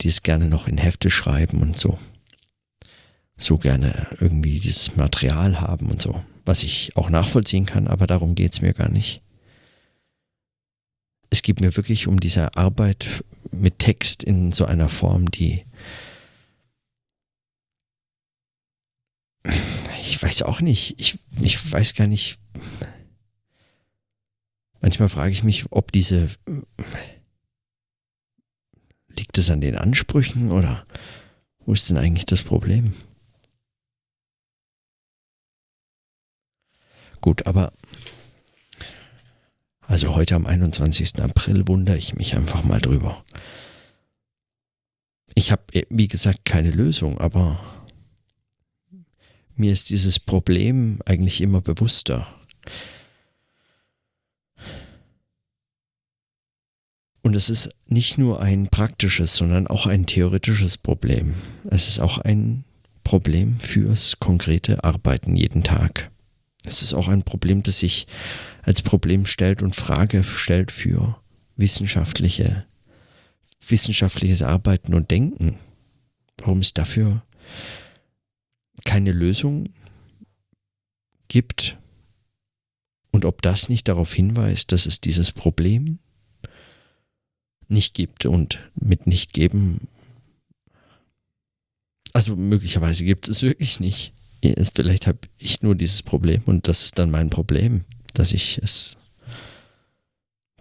die 0.00 0.08
es 0.08 0.22
gerne 0.22 0.48
noch 0.48 0.68
in 0.68 0.78
Hefte 0.78 1.10
schreiben 1.10 1.62
und 1.62 1.78
so. 1.78 1.98
So 3.36 3.58
gerne 3.58 4.06
irgendwie 4.20 4.58
dieses 4.58 4.96
Material 4.96 5.60
haben 5.60 5.90
und 5.90 6.00
so. 6.00 6.22
Was 6.44 6.62
ich 6.62 6.96
auch 6.96 7.10
nachvollziehen 7.10 7.66
kann, 7.66 7.88
aber 7.88 8.06
darum 8.06 8.34
geht 8.34 8.52
es 8.52 8.62
mir 8.62 8.72
gar 8.72 8.90
nicht. 8.90 9.22
Es 11.28 11.42
geht 11.42 11.60
mir 11.60 11.76
wirklich 11.76 12.06
um 12.06 12.20
diese 12.20 12.56
Arbeit 12.56 13.24
mit 13.50 13.78
Text 13.78 14.22
in 14.22 14.52
so 14.52 14.64
einer 14.64 14.88
Form, 14.88 15.30
die 15.30 15.64
ich 20.16 20.22
weiß 20.22 20.42
auch 20.42 20.60
nicht. 20.60 20.98
Ich, 20.98 21.18
ich 21.40 21.72
weiß 21.72 21.94
gar 21.94 22.06
nicht. 22.06 22.38
Manchmal 24.80 25.08
frage 25.08 25.32
ich 25.32 25.42
mich, 25.42 25.66
ob 25.70 25.92
diese. 25.92 26.30
Liegt 29.18 29.38
es 29.38 29.50
an 29.50 29.60
den 29.60 29.76
Ansprüchen 29.76 30.52
oder 30.52 30.86
wo 31.64 31.72
ist 31.72 31.90
denn 31.90 31.96
eigentlich 31.96 32.26
das 32.26 32.42
Problem? 32.42 32.94
Gut, 37.20 37.46
aber 37.46 37.72
also 39.88 40.14
heute 40.14 40.34
am 40.34 40.46
21. 40.46 41.20
April 41.22 41.66
wundere 41.68 41.96
ich 41.96 42.14
mich 42.14 42.36
einfach 42.36 42.64
mal 42.64 42.80
drüber. 42.80 43.24
Ich 45.34 45.52
habe, 45.52 45.62
wie 45.90 46.08
gesagt, 46.08 46.44
keine 46.44 46.70
Lösung, 46.70 47.18
aber 47.18 47.60
mir 49.54 49.72
ist 49.72 49.90
dieses 49.90 50.18
Problem 50.18 51.00
eigentlich 51.06 51.40
immer 51.40 51.60
bewusster. 51.60 52.26
Und 57.26 57.34
es 57.34 57.50
ist 57.50 57.70
nicht 57.88 58.18
nur 58.18 58.40
ein 58.40 58.68
praktisches, 58.68 59.34
sondern 59.34 59.66
auch 59.66 59.86
ein 59.86 60.06
theoretisches 60.06 60.78
Problem. 60.78 61.34
Es 61.68 61.88
ist 61.88 61.98
auch 61.98 62.18
ein 62.18 62.62
Problem 63.02 63.58
fürs 63.58 64.20
konkrete 64.20 64.84
Arbeiten 64.84 65.34
jeden 65.34 65.64
Tag. 65.64 66.12
Es 66.64 66.82
ist 66.82 66.94
auch 66.94 67.08
ein 67.08 67.24
Problem, 67.24 67.64
das 67.64 67.80
sich 67.80 68.06
als 68.62 68.80
Problem 68.80 69.26
stellt 69.26 69.60
und 69.60 69.74
Frage 69.74 70.22
stellt 70.22 70.70
für 70.70 71.20
wissenschaftliche, 71.56 72.64
wissenschaftliches 73.66 74.42
Arbeiten 74.42 74.94
und 74.94 75.10
Denken. 75.10 75.58
Warum 76.38 76.60
es 76.60 76.74
dafür 76.74 77.24
keine 78.84 79.10
Lösung 79.10 79.70
gibt 81.26 81.76
und 83.10 83.24
ob 83.24 83.42
das 83.42 83.68
nicht 83.68 83.88
darauf 83.88 84.14
hinweist, 84.14 84.70
dass 84.70 84.86
es 84.86 85.00
dieses 85.00 85.32
Problem 85.32 85.98
nicht 87.68 87.94
gibt 87.94 88.26
und 88.26 88.60
mit 88.74 89.06
nicht 89.06 89.32
geben, 89.32 89.88
also 92.12 92.34
möglicherweise 92.34 93.04
gibt 93.04 93.28
es 93.28 93.42
wirklich 93.42 93.78
nicht. 93.78 94.14
Vielleicht 94.74 95.06
habe 95.06 95.18
ich 95.38 95.60
nur 95.60 95.74
dieses 95.74 96.02
Problem 96.02 96.42
und 96.46 96.66
das 96.68 96.84
ist 96.84 96.98
dann 96.98 97.10
mein 97.10 97.30
Problem, 97.30 97.84
dass 98.14 98.32
ich 98.32 98.58
es 98.62 98.96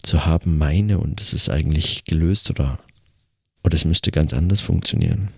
zu 0.03 0.25
haben 0.25 0.57
meine 0.57 1.00
und 1.00 1.21
es 1.21 1.33
ist 1.33 1.50
eigentlich 1.50 2.03
gelöst 2.03 2.50
oder, 2.50 2.79
oder 3.63 3.75
es 3.75 3.85
müsste 3.85 4.12
ganz 4.12 4.33
anders 4.33 4.59
funktionieren. 4.59 5.29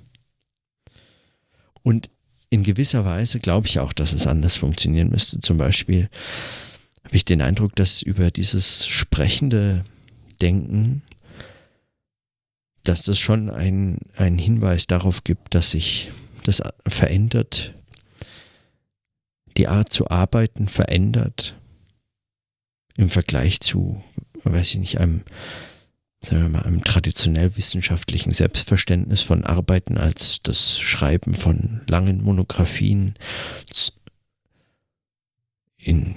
Und 1.84 2.10
in 2.50 2.64
gewisser 2.64 3.06
Weise 3.06 3.40
glaube 3.40 3.68
ich 3.68 3.80
auch, 3.80 3.94
dass 3.94 4.14
es 4.14 4.28
anders 4.28 4.56
funktionieren 4.56 5.10
müsste. 5.10 5.40
Zum 5.40 5.58
Beispiel 5.58 6.10
habe 7.04 7.16
ich 7.16 7.26
den 7.26 7.42
Eindruck, 7.42 7.76
dass 7.76 8.02
über 8.02 8.32
dieses 8.32 8.88
sprechende 8.88 9.86
Denken, 10.42 11.04
dass 12.88 13.04
das 13.04 13.20
schon 13.20 13.50
ein, 13.50 14.00
einen 14.16 14.38
Hinweis 14.38 14.88
darauf 14.88 15.24
gibt, 15.24 15.56
dass 15.56 15.72
sich 15.72 16.10
das 16.44 16.62
verändert, 16.88 17.74
die 19.58 19.68
Art 19.68 19.92
zu 19.92 20.10
arbeiten 20.10 20.68
verändert 20.68 21.56
im 22.96 23.10
Vergleich 23.10 23.60
zu, 23.60 24.02
weiß 24.44 24.72
ich 24.72 24.80
nicht, 24.80 25.00
einem 25.00 25.24
sagen 26.22 26.42
wir 26.42 26.50
mal, 26.50 26.64
einem 26.64 26.84
traditionell 26.84 27.56
wissenschaftlichen 27.58 28.32
Selbstverständnis 28.32 29.22
von 29.22 29.44
Arbeiten 29.44 29.98
als 29.98 30.42
das 30.42 30.80
Schreiben 30.80 31.34
von 31.34 31.82
langen 31.88 32.24
Monographien 32.24 33.16
in 35.78 36.16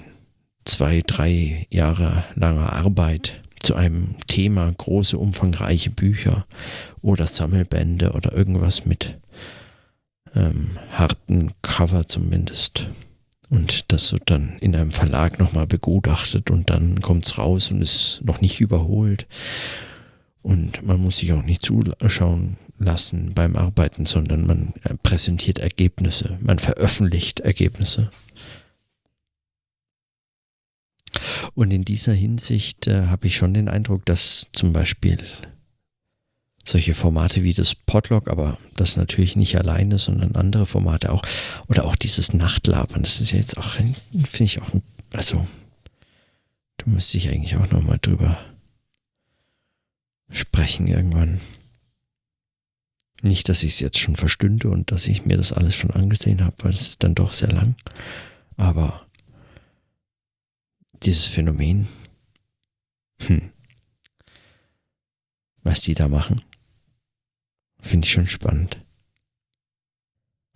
zwei, 0.65 1.01
drei 1.05 1.67
Jahre 1.69 2.23
langer 2.35 2.73
Arbeit 2.73 3.40
zu 3.61 3.75
einem 3.75 4.15
Thema, 4.27 4.71
große, 4.71 5.17
umfangreiche 5.17 5.89
Bücher 5.89 6.45
oder 7.01 7.27
Sammelbände 7.27 8.11
oder 8.11 8.33
irgendwas 8.33 8.85
mit 8.85 9.17
ähm, 10.35 10.69
harten 10.91 11.51
Cover 11.61 12.07
zumindest. 12.07 12.87
Und 13.49 13.91
das 13.91 14.13
wird 14.13 14.23
dann 14.29 14.57
in 14.61 14.75
einem 14.75 14.91
Verlag 14.91 15.37
nochmal 15.37 15.67
begutachtet 15.67 16.49
und 16.49 16.69
dann 16.69 17.01
kommt 17.01 17.25
es 17.25 17.37
raus 17.37 17.69
und 17.71 17.81
ist 17.81 18.21
noch 18.23 18.39
nicht 18.39 18.61
überholt. 18.61 19.27
Und 20.41 20.83
man 20.83 21.01
muss 21.01 21.17
sich 21.17 21.33
auch 21.33 21.43
nicht 21.43 21.63
zuschauen 21.63 22.57
lassen 22.79 23.33
beim 23.33 23.55
Arbeiten, 23.55 24.05
sondern 24.05 24.47
man 24.47 24.73
äh, 24.83 24.95
präsentiert 25.03 25.59
Ergebnisse, 25.59 26.37
man 26.41 26.59
veröffentlicht 26.59 27.41
Ergebnisse. 27.41 28.09
Und 31.53 31.71
in 31.71 31.85
dieser 31.85 32.13
Hinsicht 32.13 32.87
äh, 32.87 33.07
habe 33.07 33.27
ich 33.27 33.37
schon 33.37 33.53
den 33.53 33.69
Eindruck, 33.69 34.05
dass 34.05 34.47
zum 34.53 34.73
Beispiel 34.73 35.17
solche 36.63 36.93
Formate 36.93 37.43
wie 37.43 37.53
das 37.53 37.75
Podlog, 37.75 38.27
aber 38.27 38.57
das 38.75 38.95
natürlich 38.95 39.35
nicht 39.35 39.57
alleine, 39.57 39.97
sondern 39.97 40.35
andere 40.35 40.65
Formate 40.65 41.11
auch, 41.11 41.23
oder 41.67 41.85
auch 41.85 41.95
dieses 41.95 42.33
Nachtlabern, 42.33 43.03
das 43.03 43.19
ist 43.19 43.31
ja 43.31 43.37
jetzt 43.37 43.57
auch, 43.57 43.71
finde 43.71 44.43
ich 44.43 44.61
auch, 44.61 44.69
also, 45.13 45.45
da 46.77 46.85
müsste 46.85 47.17
ich 47.17 47.29
eigentlich 47.29 47.55
auch 47.55 47.71
nochmal 47.71 47.97
drüber 47.99 48.37
sprechen 50.31 50.87
irgendwann. 50.87 51.41
Nicht, 53.21 53.49
dass 53.49 53.63
ich 53.63 53.73
es 53.73 53.79
jetzt 53.79 53.99
schon 53.99 54.15
verstünde 54.15 54.69
und 54.69 54.91
dass 54.91 55.07
ich 55.07 55.25
mir 55.25 55.37
das 55.37 55.53
alles 55.53 55.75
schon 55.75 55.91
angesehen 55.91 56.43
habe, 56.43 56.55
weil 56.59 56.71
es 56.71 56.81
ist 56.81 57.03
dann 57.03 57.13
doch 57.13 57.33
sehr 57.33 57.51
lang. 57.51 57.75
Aber 58.57 59.05
dieses 61.03 61.25
Phänomen, 61.25 61.87
hm, 63.21 63.51
was 65.63 65.81
die 65.81 65.93
da 65.93 66.07
machen, 66.07 66.41
finde 67.79 68.05
ich 68.05 68.11
schon 68.11 68.27
spannend. 68.27 68.77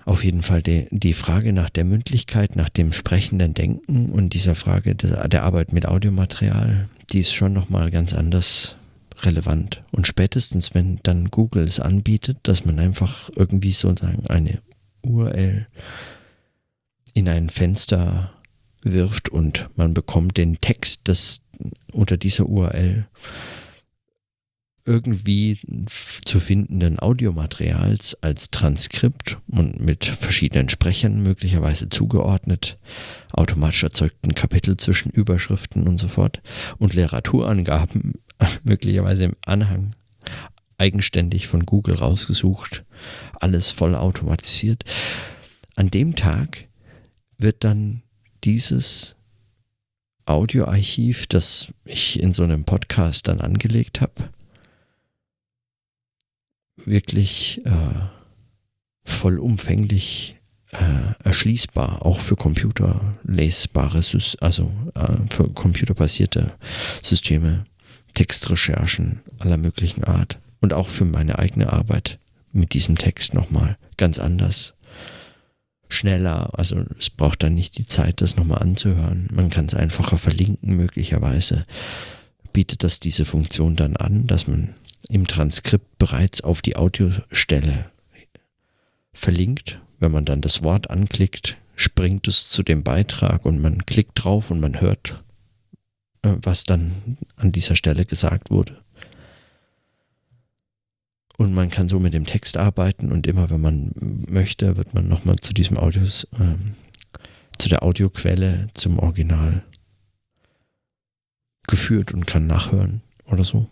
Auf 0.05 0.23
jeden 0.23 0.43
Fall 0.43 0.61
die, 0.61 0.87
die 0.91 1.13
Frage 1.13 1.51
nach 1.51 1.69
der 1.69 1.83
Mündlichkeit, 1.83 2.55
nach 2.55 2.69
dem 2.69 2.91
sprechenden 2.91 3.55
Denken 3.55 4.11
und 4.11 4.33
dieser 4.33 4.53
Frage 4.53 4.93
der, 4.93 5.27
der 5.27 5.43
Arbeit 5.43 5.73
mit 5.73 5.87
Audiomaterial, 5.87 6.87
die 7.11 7.21
ist 7.21 7.33
schon 7.33 7.53
nochmal 7.53 7.89
ganz 7.89 8.13
anders 8.13 8.75
relevant. 9.23 9.83
Und 9.91 10.05
spätestens, 10.05 10.75
wenn 10.75 10.99
dann 11.01 11.31
Google 11.31 11.63
es 11.63 11.79
anbietet, 11.79 12.37
dass 12.43 12.65
man 12.65 12.79
einfach 12.79 13.31
irgendwie 13.35 13.71
sozusagen 13.71 14.27
eine 14.27 14.61
URL 15.01 15.67
in 17.13 17.27
ein 17.27 17.49
Fenster 17.49 18.34
wirft 18.85 19.29
und 19.29 19.69
man 19.75 19.93
bekommt 19.93 20.37
den 20.37 20.61
Text 20.61 21.07
des 21.07 21.41
unter 21.91 22.17
dieser 22.17 22.47
URL 22.47 23.07
irgendwie 24.85 25.59
zu 26.25 26.39
findenden 26.39 26.99
Audiomaterials 26.99 28.21
als 28.21 28.51
Transkript 28.51 29.39
und 29.47 29.81
mit 29.81 30.05
verschiedenen 30.05 30.69
Sprechern 30.69 31.23
möglicherweise 31.23 31.89
zugeordnet, 31.89 32.77
automatisch 33.31 33.83
erzeugten 33.83 34.35
Kapitel 34.35 34.77
zwischen 34.77 35.09
Überschriften 35.09 35.87
und 35.87 35.99
so 35.99 36.07
fort 36.07 36.41
und 36.77 36.93
Literaturangaben 36.93 38.13
möglicherweise 38.63 39.25
im 39.25 39.35
Anhang 39.43 39.91
eigenständig 40.77 41.47
von 41.47 41.65
Google 41.65 41.95
rausgesucht, 41.95 42.85
alles 43.39 43.71
voll 43.71 43.95
automatisiert. 43.95 44.83
An 45.75 45.89
dem 45.89 46.15
Tag 46.15 46.67
wird 47.37 47.63
dann 47.63 48.03
dieses 48.45 49.15
Audioarchiv, 50.25 51.27
das 51.27 51.67
ich 51.83 52.21
in 52.21 52.33
so 52.33 52.43
einem 52.43 52.63
Podcast 52.63 53.27
dann 53.27 53.41
angelegt 53.41 54.01
habe, 54.01 54.29
wirklich 56.77 57.65
äh, 57.65 57.71
vollumfänglich 59.03 60.37
äh, 60.71 61.13
erschließbar, 61.23 62.05
auch 62.05 62.19
für 62.19 62.35
computerlesbare, 62.35 64.01
also 64.41 64.71
äh, 64.95 65.17
für 65.29 65.49
computerbasierte 65.49 66.53
Systeme, 67.01 67.65
Textrecherchen 68.13 69.21
aller 69.39 69.57
möglichen 69.57 70.03
Art 70.03 70.39
und 70.61 70.73
auch 70.73 70.87
für 70.87 71.05
meine 71.05 71.37
eigene 71.37 71.71
Arbeit 71.73 72.19
mit 72.51 72.73
diesem 72.73 72.97
Text 72.97 73.33
nochmal 73.33 73.77
ganz 73.97 74.19
anders. 74.19 74.74
Schneller, 75.95 76.57
also 76.57 76.83
es 76.99 77.09
braucht 77.09 77.43
dann 77.43 77.55
nicht 77.55 77.77
die 77.77 77.87
Zeit, 77.87 78.21
das 78.21 78.37
nochmal 78.37 78.59
anzuhören. 78.59 79.27
Man 79.33 79.49
kann 79.49 79.65
es 79.65 79.73
einfacher 79.73 80.17
verlinken, 80.17 80.75
möglicherweise 80.75 81.65
bietet 82.53 82.83
das 82.83 82.99
diese 82.99 83.25
Funktion 83.25 83.75
dann 83.75 83.97
an, 83.97 84.27
dass 84.27 84.47
man 84.47 84.75
im 85.09 85.27
Transkript 85.27 85.97
bereits 85.97 86.41
auf 86.41 86.61
die 86.61 86.75
Audiostelle 86.75 87.91
verlinkt. 89.13 89.79
Wenn 89.99 90.11
man 90.11 90.25
dann 90.25 90.41
das 90.41 90.63
Wort 90.63 90.89
anklickt, 90.89 91.57
springt 91.75 92.27
es 92.27 92.47
zu 92.47 92.63
dem 92.63 92.83
Beitrag 92.83 93.45
und 93.45 93.61
man 93.61 93.85
klickt 93.85 94.23
drauf 94.23 94.51
und 94.51 94.59
man 94.59 94.79
hört, 94.81 95.23
äh, 96.21 96.33
was 96.41 96.63
dann 96.63 97.17
an 97.35 97.51
dieser 97.51 97.75
Stelle 97.75 98.05
gesagt 98.05 98.51
wurde. 98.51 98.77
Und 101.37 101.53
man 101.53 101.69
kann 101.69 101.87
so 101.87 101.99
mit 101.99 102.13
dem 102.13 102.25
Text 102.25 102.57
arbeiten 102.57 103.11
und 103.11 103.27
immer, 103.27 103.49
wenn 103.49 103.61
man 103.61 103.91
möchte, 103.95 104.77
wird 104.77 104.93
man 104.93 105.07
nochmal 105.07 105.35
zu 105.35 105.53
diesem 105.53 105.77
Audios, 105.77 106.25
äh, 106.33 106.55
zu 107.57 107.69
der 107.69 107.83
Audioquelle, 107.83 108.67
zum 108.73 108.99
Original 108.99 109.63
geführt 111.67 112.13
und 112.13 112.25
kann 112.25 112.47
nachhören 112.47 113.01
oder 113.25 113.43
so. 113.43 113.67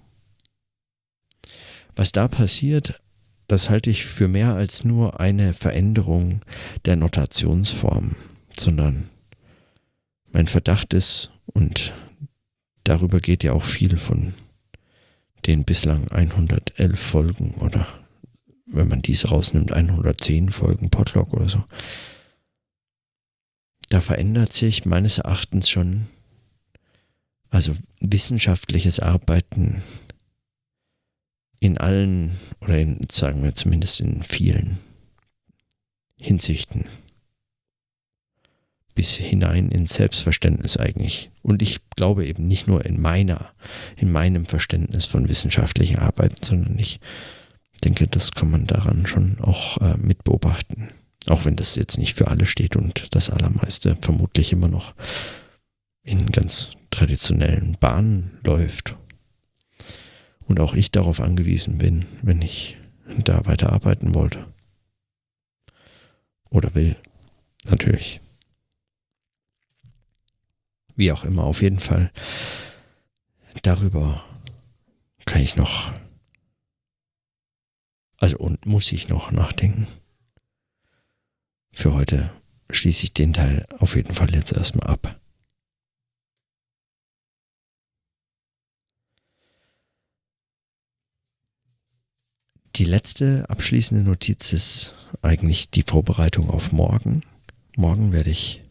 Was 1.95 2.11
da 2.11 2.27
passiert, 2.27 3.01
das 3.47 3.69
halte 3.69 3.89
ich 3.89 4.05
für 4.05 4.27
mehr 4.27 4.55
als 4.55 4.83
nur 4.83 5.19
eine 5.19 5.53
Veränderung 5.53 6.41
der 6.85 6.95
Notationsform, 6.95 8.15
sondern 8.57 9.09
mein 10.31 10.47
Verdacht 10.47 10.93
ist, 10.93 11.31
und 11.45 11.93
darüber 12.83 13.19
geht 13.19 13.43
ja 13.43 13.53
auch 13.53 13.63
viel 13.63 13.97
von 13.97 14.33
den 15.45 15.63
bislang 15.63 16.07
111 16.09 16.99
Folgen 16.99 17.55
oder 17.55 17.87
wenn 18.65 18.87
man 18.87 19.01
diese 19.01 19.29
rausnimmt, 19.29 19.71
110 19.71 20.49
Folgen 20.49 20.89
Podlog 20.89 21.33
oder 21.33 21.49
so. 21.49 21.63
Da 23.89 24.01
verändert 24.01 24.53
sich 24.53 24.85
meines 24.85 25.19
Erachtens 25.19 25.69
schon, 25.69 26.07
also 27.49 27.75
wissenschaftliches 27.99 28.99
Arbeiten 28.99 29.83
in 31.59 31.77
allen, 31.77 32.35
oder 32.61 32.79
in, 32.79 32.99
sagen 33.11 33.43
wir 33.43 33.53
zumindest 33.53 33.99
in 34.01 34.23
vielen 34.23 34.79
Hinsichten 36.17 36.85
bis 38.95 39.15
hinein 39.15 39.69
ins 39.69 39.95
Selbstverständnis 39.95 40.77
eigentlich. 40.77 41.31
Und 41.41 41.61
ich 41.61 41.79
glaube 41.95 42.25
eben 42.25 42.47
nicht 42.47 42.67
nur 42.67 42.85
in 42.85 43.01
meiner, 43.01 43.51
in 43.97 44.11
meinem 44.11 44.45
Verständnis 44.45 45.05
von 45.05 45.29
wissenschaftlichen 45.29 45.99
Arbeiten, 45.99 46.43
sondern 46.43 46.77
ich 46.79 46.99
denke, 47.83 48.07
das 48.07 48.31
kann 48.31 48.49
man 48.49 48.67
daran 48.67 49.05
schon 49.05 49.39
auch 49.41 49.77
äh, 49.81 49.97
mit 49.97 50.23
beobachten. 50.23 50.89
Auch 51.27 51.45
wenn 51.45 51.55
das 51.55 51.75
jetzt 51.75 51.97
nicht 51.97 52.15
für 52.15 52.27
alle 52.27 52.45
steht 52.45 52.75
und 52.75 53.07
das 53.11 53.29
Allermeiste 53.29 53.97
vermutlich 54.01 54.51
immer 54.51 54.67
noch 54.67 54.93
in 56.03 56.31
ganz 56.31 56.71
traditionellen 56.91 57.77
Bahnen 57.79 58.37
läuft. 58.45 58.95
Und 60.45 60.59
auch 60.59 60.73
ich 60.73 60.91
darauf 60.91 61.21
angewiesen 61.21 61.77
bin, 61.77 62.05
wenn 62.21 62.41
ich 62.41 62.77
da 63.23 63.45
weiter 63.45 63.71
arbeiten 63.71 64.13
wollte. 64.13 64.45
Oder 66.49 66.75
will, 66.75 66.95
natürlich. 67.69 68.19
Wie 70.95 71.11
auch 71.11 71.23
immer, 71.23 71.43
auf 71.43 71.61
jeden 71.61 71.79
Fall. 71.79 72.11
Darüber 73.61 74.23
kann 75.25 75.41
ich 75.41 75.55
noch, 75.55 75.93
also 78.17 78.37
und 78.37 78.65
muss 78.65 78.91
ich 78.91 79.09
noch 79.09 79.31
nachdenken. 79.31 79.87
Für 81.71 81.93
heute 81.93 82.29
schließe 82.69 83.05
ich 83.05 83.13
den 83.13 83.33
Teil 83.33 83.67
auf 83.79 83.95
jeden 83.95 84.13
Fall 84.13 84.33
jetzt 84.33 84.51
erstmal 84.53 84.87
ab. 84.87 85.19
Die 92.75 92.85
letzte 92.85 93.47
abschließende 93.51 94.03
Notiz 94.03 94.51
ist 94.51 94.93
eigentlich 95.21 95.69
die 95.69 95.83
Vorbereitung 95.83 96.49
auf 96.49 96.71
morgen. 96.71 97.21
Morgen 97.75 98.11
werde 98.11 98.31
ich 98.31 98.62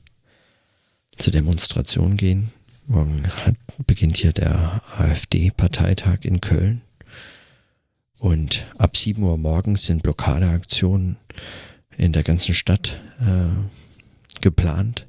zur 1.22 1.32
Demonstration 1.32 2.16
gehen. 2.16 2.50
Morgen 2.88 3.22
hat, 3.28 3.54
beginnt 3.87 4.16
hier 4.16 4.32
der 4.32 4.82
AfD-Parteitag 4.98 6.24
in 6.24 6.40
Köln. 6.40 6.82
Und 8.18 8.66
ab 8.76 8.96
7 8.96 9.22
Uhr 9.22 9.38
morgens 9.38 9.87
sind 9.87 10.02
Blockadeaktionen 10.02 11.16
in 11.96 12.12
der 12.12 12.24
ganzen 12.24 12.54
Stadt 12.54 13.00
äh, 13.20 13.54
geplant 14.40 15.06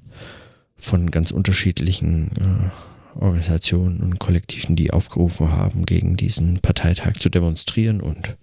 von 0.75 1.09
ganz 1.09 1.31
unterschiedlichen 1.31 2.29
äh, 2.37 3.19
Organisationen 3.19 4.01
und 4.01 4.19
Kollektiven, 4.19 4.75
die 4.75 4.91
aufgerufen 4.91 5.51
haben, 5.51 5.83
gegen 5.87 6.15
diesen 6.15 6.59
Parteitag 6.59 7.13
zu 7.13 7.29
demonstrieren 7.29 8.01
und 8.01 8.35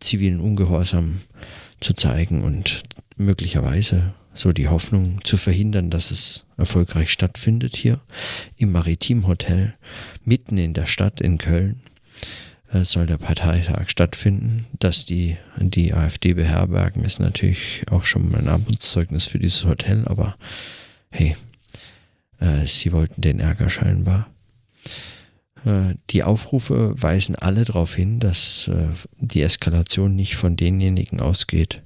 zivilen 0.00 0.40
Ungehorsam 0.40 1.20
zu 1.78 1.92
zeigen 1.92 2.42
und 2.42 2.84
möglicherweise 3.18 4.14
so 4.36 4.52
die 4.52 4.68
Hoffnung 4.68 5.24
zu 5.24 5.36
verhindern, 5.36 5.90
dass 5.90 6.10
es 6.10 6.46
erfolgreich 6.56 7.10
stattfindet 7.10 7.74
hier 7.76 8.00
im 8.56 8.72
Maritimhotel 8.72 9.74
mitten 10.24 10.58
in 10.58 10.74
der 10.74 10.86
Stadt 10.86 11.20
in 11.20 11.38
Köln 11.38 11.80
äh, 12.72 12.84
soll 12.84 13.06
der 13.06 13.18
Parteitag 13.18 13.88
stattfinden. 13.88 14.66
Dass 14.78 15.04
die, 15.04 15.36
die 15.58 15.94
AfD 15.94 16.34
beherbergen, 16.34 17.04
ist 17.04 17.20
natürlich 17.20 17.84
auch 17.90 18.04
schon 18.04 18.34
ein 18.34 18.48
Armutszeugnis 18.48 19.26
für 19.26 19.38
dieses 19.38 19.64
Hotel, 19.64 20.04
aber 20.06 20.36
hey, 21.10 21.36
äh, 22.40 22.66
sie 22.66 22.92
wollten 22.92 23.20
den 23.20 23.40
Ärger 23.40 23.68
scheinbar. 23.68 24.28
Äh, 25.64 25.94
die 26.10 26.22
Aufrufe 26.22 26.94
weisen 27.00 27.36
alle 27.36 27.64
darauf 27.64 27.94
hin, 27.94 28.20
dass 28.20 28.68
äh, 28.68 28.88
die 29.18 29.42
Eskalation 29.42 30.14
nicht 30.14 30.36
von 30.36 30.56
denjenigen 30.56 31.20
ausgeht, 31.20 31.82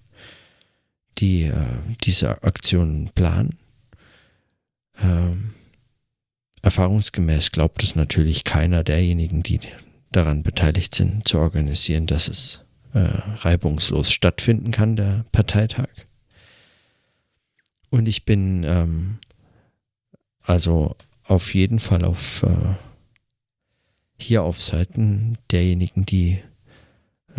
die 1.18 1.44
äh, 1.44 1.54
diese 2.02 2.42
Aktion 2.42 3.10
planen. 3.14 3.58
Ähm, 5.00 5.54
erfahrungsgemäß 6.62 7.52
glaubt 7.52 7.82
es 7.82 7.96
natürlich 7.96 8.44
keiner 8.44 8.84
derjenigen, 8.84 9.42
die 9.42 9.60
daran 10.12 10.42
beteiligt 10.42 10.94
sind, 10.94 11.26
zu 11.26 11.38
organisieren, 11.38 12.06
dass 12.06 12.28
es 12.28 12.64
äh, 12.92 12.98
reibungslos 12.98 14.12
stattfinden 14.12 14.70
kann, 14.70 14.96
der 14.96 15.24
Parteitag. 15.32 15.88
Und 17.90 18.08
ich 18.08 18.24
bin 18.24 18.64
ähm, 18.64 19.18
also 20.42 20.96
auf 21.24 21.54
jeden 21.54 21.78
Fall 21.78 22.04
auf 22.04 22.42
äh, 22.42 22.74
hier 24.18 24.42
auf 24.42 24.60
Seiten 24.60 25.38
derjenigen, 25.50 26.04
die 26.04 26.42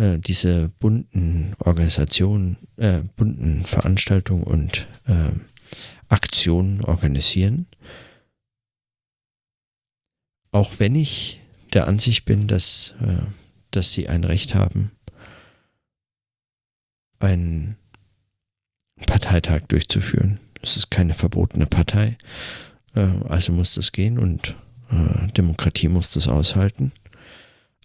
äh, 0.02 0.18
diese 0.18 0.68
bunten 0.80 1.54
Organisationen, 1.60 2.56
äh, 2.76 3.02
bunten 3.14 3.62
Veranstaltungen 3.62 4.42
und 4.42 4.88
äh, 5.06 5.30
Aktionen 6.08 6.82
organisieren. 6.82 7.66
Auch 10.50 10.80
wenn 10.80 10.96
ich 10.96 11.40
der 11.72 11.86
Ansicht 11.86 12.24
bin, 12.24 12.48
dass, 12.48 12.94
äh, 13.00 13.22
dass 13.70 13.92
sie 13.92 14.08
ein 14.08 14.24
Recht 14.24 14.56
haben, 14.56 14.90
einen 17.20 17.76
Parteitag 19.06 19.60
durchzuführen. 19.68 20.40
Es 20.60 20.76
ist 20.76 20.90
keine 20.90 21.14
verbotene 21.14 21.66
Partei, 21.66 22.18
äh, 22.96 23.06
also 23.28 23.52
muss 23.52 23.74
das 23.74 23.92
gehen 23.92 24.18
und 24.18 24.56
Demokratie 25.38 25.88
muss 25.88 26.12
das 26.12 26.28
aushalten. 26.28 26.92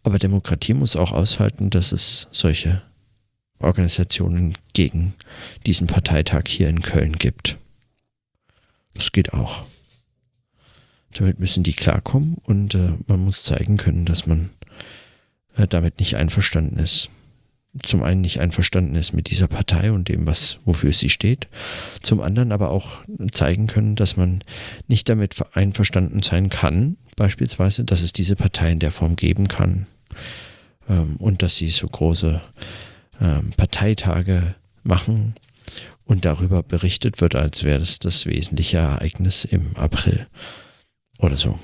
Aber 0.08 0.20
Demokratie 0.20 0.74
muss 0.74 0.96
auch 0.96 1.12
aushalten, 1.12 1.70
dass 1.70 1.92
es 1.92 2.30
solche 2.32 2.82
Organisationen 3.60 4.58
gegen 4.72 5.14
diesen 5.66 5.88
Parteitag 5.88 6.44
hier 6.48 6.70
in 6.70 6.82
Köln 6.82 7.18
gibt. 7.18 7.58
Das 8.94 9.12
geht 9.12 9.34
auch. 9.34 9.66
Damit 11.14 11.42
müssen 11.42 11.64
die 11.64 11.74
klarkommen 11.74 12.38
und 12.46 12.74
äh, 12.74 12.92
man 13.08 13.20
muss 13.20 13.44
zeigen 13.44 13.76
können, 13.76 14.06
dass 14.06 14.26
man 14.28 14.50
äh, 15.58 15.68
damit 15.68 16.00
nicht 16.00 16.16
einverstanden 16.16 16.80
ist. 16.80 17.10
Zum 17.84 18.02
einen 18.02 18.22
nicht 18.22 18.40
einverstanden 18.40 18.96
ist 18.96 19.12
mit 19.12 19.30
dieser 19.30 19.50
Partei 19.50 19.92
und 19.92 20.08
dem, 20.08 20.26
was, 20.26 20.60
wofür 20.64 20.94
sie 20.94 21.10
steht. 21.10 21.48
Zum 22.02 22.22
anderen 22.22 22.54
aber 22.54 22.70
auch 22.70 23.04
zeigen 23.34 23.68
können, 23.68 23.96
dass 23.96 24.16
man 24.16 24.42
nicht 24.88 25.10
damit 25.10 25.36
einverstanden 25.54 26.24
sein 26.24 26.48
kann, 26.48 26.96
beispielsweise, 27.18 27.84
dass 27.84 28.04
es 28.04 28.14
diese 28.14 28.38
Partei 28.38 28.72
in 28.72 28.80
der 28.80 28.92
Form 28.92 29.18
geben 29.18 29.50
kann 29.50 29.86
ähm, 30.90 31.16
und 31.18 31.44
dass 31.44 31.56
sie 31.58 31.70
so 31.70 31.88
große 31.88 32.42
ähm, 33.22 33.54
Parteitage 33.58 34.56
machen 34.84 35.36
und 36.06 36.26
darüber 36.26 36.64
berichtet 36.64 37.22
wird, 37.22 37.36
als 37.36 37.64
wäre 37.64 37.80
das 37.80 38.00
das 38.00 38.26
wesentliche 38.26 38.78
Ereignis 38.78 39.46
im 39.46 39.76
April 39.76 40.28
oder 41.20 41.36
so. 41.36 41.60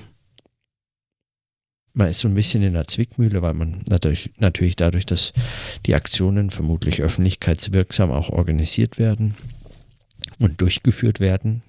Man 1.96 2.08
ist 2.08 2.20
so 2.20 2.28
ein 2.28 2.34
bisschen 2.34 2.62
in 2.62 2.72
der 2.72 2.88
Zwickmühle, 2.88 3.40
weil 3.40 3.54
man 3.54 3.82
natürlich, 3.88 4.30
natürlich 4.38 4.74
dadurch, 4.74 5.06
dass 5.06 5.32
die 5.86 5.94
Aktionen 5.94 6.50
vermutlich 6.50 7.00
öffentlichkeitswirksam 7.02 8.10
auch 8.10 8.30
organisiert 8.30 8.98
werden 8.98 9.36
und 10.40 10.60
durchgeführt 10.60 11.20
werden, 11.20 11.62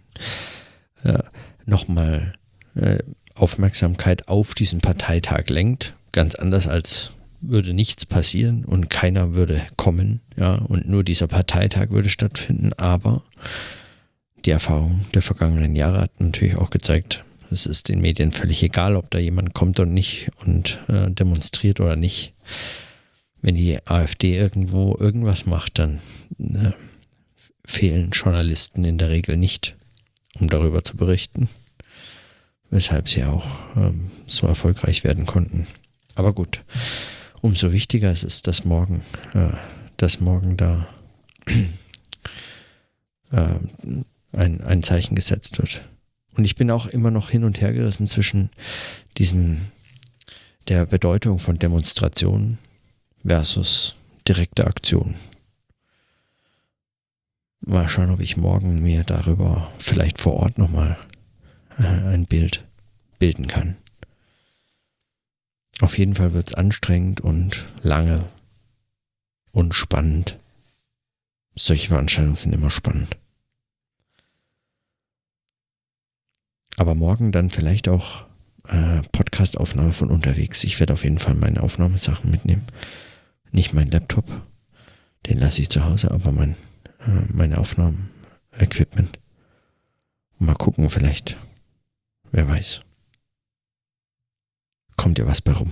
äh, 1.03 1.19
nochmal 1.65 2.33
äh, 2.73 2.99
Aufmerksamkeit 3.35 4.27
auf 4.27 4.55
diesen 4.55 4.81
Parteitag 4.81 5.49
lenkt. 5.49 5.93
Ganz 6.15 6.33
anders 6.35 6.65
als 6.65 7.11
würde 7.41 7.73
nichts 7.73 8.05
passieren 8.05 8.63
und 8.63 8.89
keiner 8.89 9.33
würde 9.33 9.61
kommen, 9.75 10.21
ja, 10.37 10.55
und 10.55 10.87
nur 10.87 11.03
dieser 11.03 11.27
Parteitag 11.27 11.89
würde 11.89 12.09
stattfinden, 12.09 12.71
aber 12.77 13.21
die 14.45 14.51
Erfahrung 14.51 15.01
der 15.13 15.21
vergangenen 15.21 15.75
Jahre 15.75 15.99
hat 15.99 16.21
natürlich 16.21 16.55
auch 16.55 16.69
gezeigt, 16.69 17.25
es 17.51 17.65
ist 17.65 17.89
den 17.89 17.99
Medien 17.99 18.31
völlig 18.31 18.63
egal, 18.63 18.95
ob 18.95 19.11
da 19.11 19.19
jemand 19.19 19.53
kommt 19.53 19.77
und 19.81 19.93
nicht 19.93 20.29
und 20.45 20.79
äh, 20.87 21.11
demonstriert 21.11 21.81
oder 21.81 21.97
nicht. 21.97 22.33
Wenn 23.41 23.55
die 23.55 23.85
AfD 23.85 24.37
irgendwo 24.37 24.95
irgendwas 24.97 25.45
macht, 25.45 25.79
dann 25.79 25.99
äh, 26.39 26.71
fehlen 27.65 28.11
Journalisten 28.11 28.85
in 28.85 28.97
der 28.97 29.09
Regel 29.09 29.35
nicht, 29.35 29.75
um 30.39 30.49
darüber 30.49 30.81
zu 30.81 30.95
berichten. 30.95 31.49
Weshalb 32.69 33.09
sie 33.09 33.25
auch 33.25 33.45
ähm, 33.75 34.09
so 34.27 34.47
erfolgreich 34.47 35.03
werden 35.03 35.25
konnten. 35.25 35.67
Aber 36.15 36.33
gut, 36.33 36.63
umso 37.41 37.71
wichtiger 37.71 38.11
ist 38.11 38.23
es, 38.23 38.41
dass 38.41 38.65
morgen, 38.65 39.01
äh, 39.33 39.51
dass 39.97 40.19
morgen 40.21 40.57
da 40.57 40.87
äh, 43.31 43.59
ein, 44.31 44.61
ein 44.61 44.83
Zeichen 44.83 45.15
gesetzt 45.15 45.57
wird. 45.57 45.81
Und 46.35 46.45
ich 46.45 46.55
bin 46.55 46.71
auch 46.71 46.87
immer 46.87 47.11
noch 47.11 47.29
hin 47.29 47.43
und 47.43 47.61
her 47.61 47.73
gerissen 47.73 48.07
zwischen 48.07 48.49
diesem, 49.17 49.59
der 50.67 50.85
Bedeutung 50.85 51.39
von 51.39 51.55
Demonstrationen 51.55 52.57
versus 53.25 53.95
direkte 54.27 54.65
Aktionen. 54.65 55.15
Mal 57.61 57.87
schauen, 57.87 58.11
ob 58.11 58.19
ich 58.19 58.37
morgen 58.37 58.81
mir 58.81 59.03
darüber 59.03 59.71
vielleicht 59.79 60.19
vor 60.19 60.33
Ort 60.33 60.57
nochmal 60.57 60.97
äh, 61.79 61.85
ein 61.85 62.25
Bild 62.25 62.63
bilden 63.17 63.47
kann. 63.47 63.77
Auf 65.81 65.97
jeden 65.97 66.15
Fall 66.15 66.33
wird 66.33 66.49
es 66.49 66.53
anstrengend 66.53 67.21
und 67.21 67.65
lange 67.81 68.25
und 69.51 69.73
spannend. 69.75 70.37
Solche 71.55 71.89
Veranstaltungen 71.89 72.35
sind 72.35 72.53
immer 72.53 72.69
spannend. 72.69 73.17
Aber 76.77 76.95
morgen 76.95 77.31
dann 77.31 77.49
vielleicht 77.49 77.87
auch 77.87 78.25
äh, 78.67 79.01
Podcast-Aufnahme 79.11 79.93
von 79.93 80.09
unterwegs. 80.09 80.63
Ich 80.63 80.79
werde 80.79 80.93
auf 80.93 81.03
jeden 81.03 81.19
Fall 81.19 81.35
meine 81.35 81.63
Aufnahmesachen 81.63 82.29
mitnehmen. 82.29 82.65
Nicht 83.51 83.73
mein 83.73 83.91
Laptop, 83.91 84.25
den 85.25 85.37
lasse 85.37 85.61
ich 85.61 85.69
zu 85.69 85.85
Hause, 85.85 86.11
aber 86.11 86.31
mein, 86.31 86.55
äh, 86.99 87.31
meine 87.31 87.57
Aufnahmen-Equipment. 87.57 89.19
Mal 90.37 90.55
gucken, 90.55 90.89
vielleicht. 90.89 91.37
Wer 92.31 92.49
weiß 92.49 92.81
kommt 94.97 95.19
ja 95.19 95.27
was 95.27 95.41
bei 95.41 95.51
rum. 95.53 95.71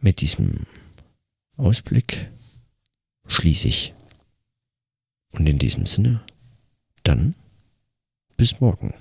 Mit 0.00 0.20
diesem 0.20 0.66
Ausblick 1.56 2.30
schließe 3.26 3.68
ich. 3.68 3.94
Und 5.30 5.48
in 5.48 5.58
diesem 5.58 5.86
Sinne, 5.86 6.24
dann 7.02 7.34
bis 8.36 8.60
morgen. 8.60 8.94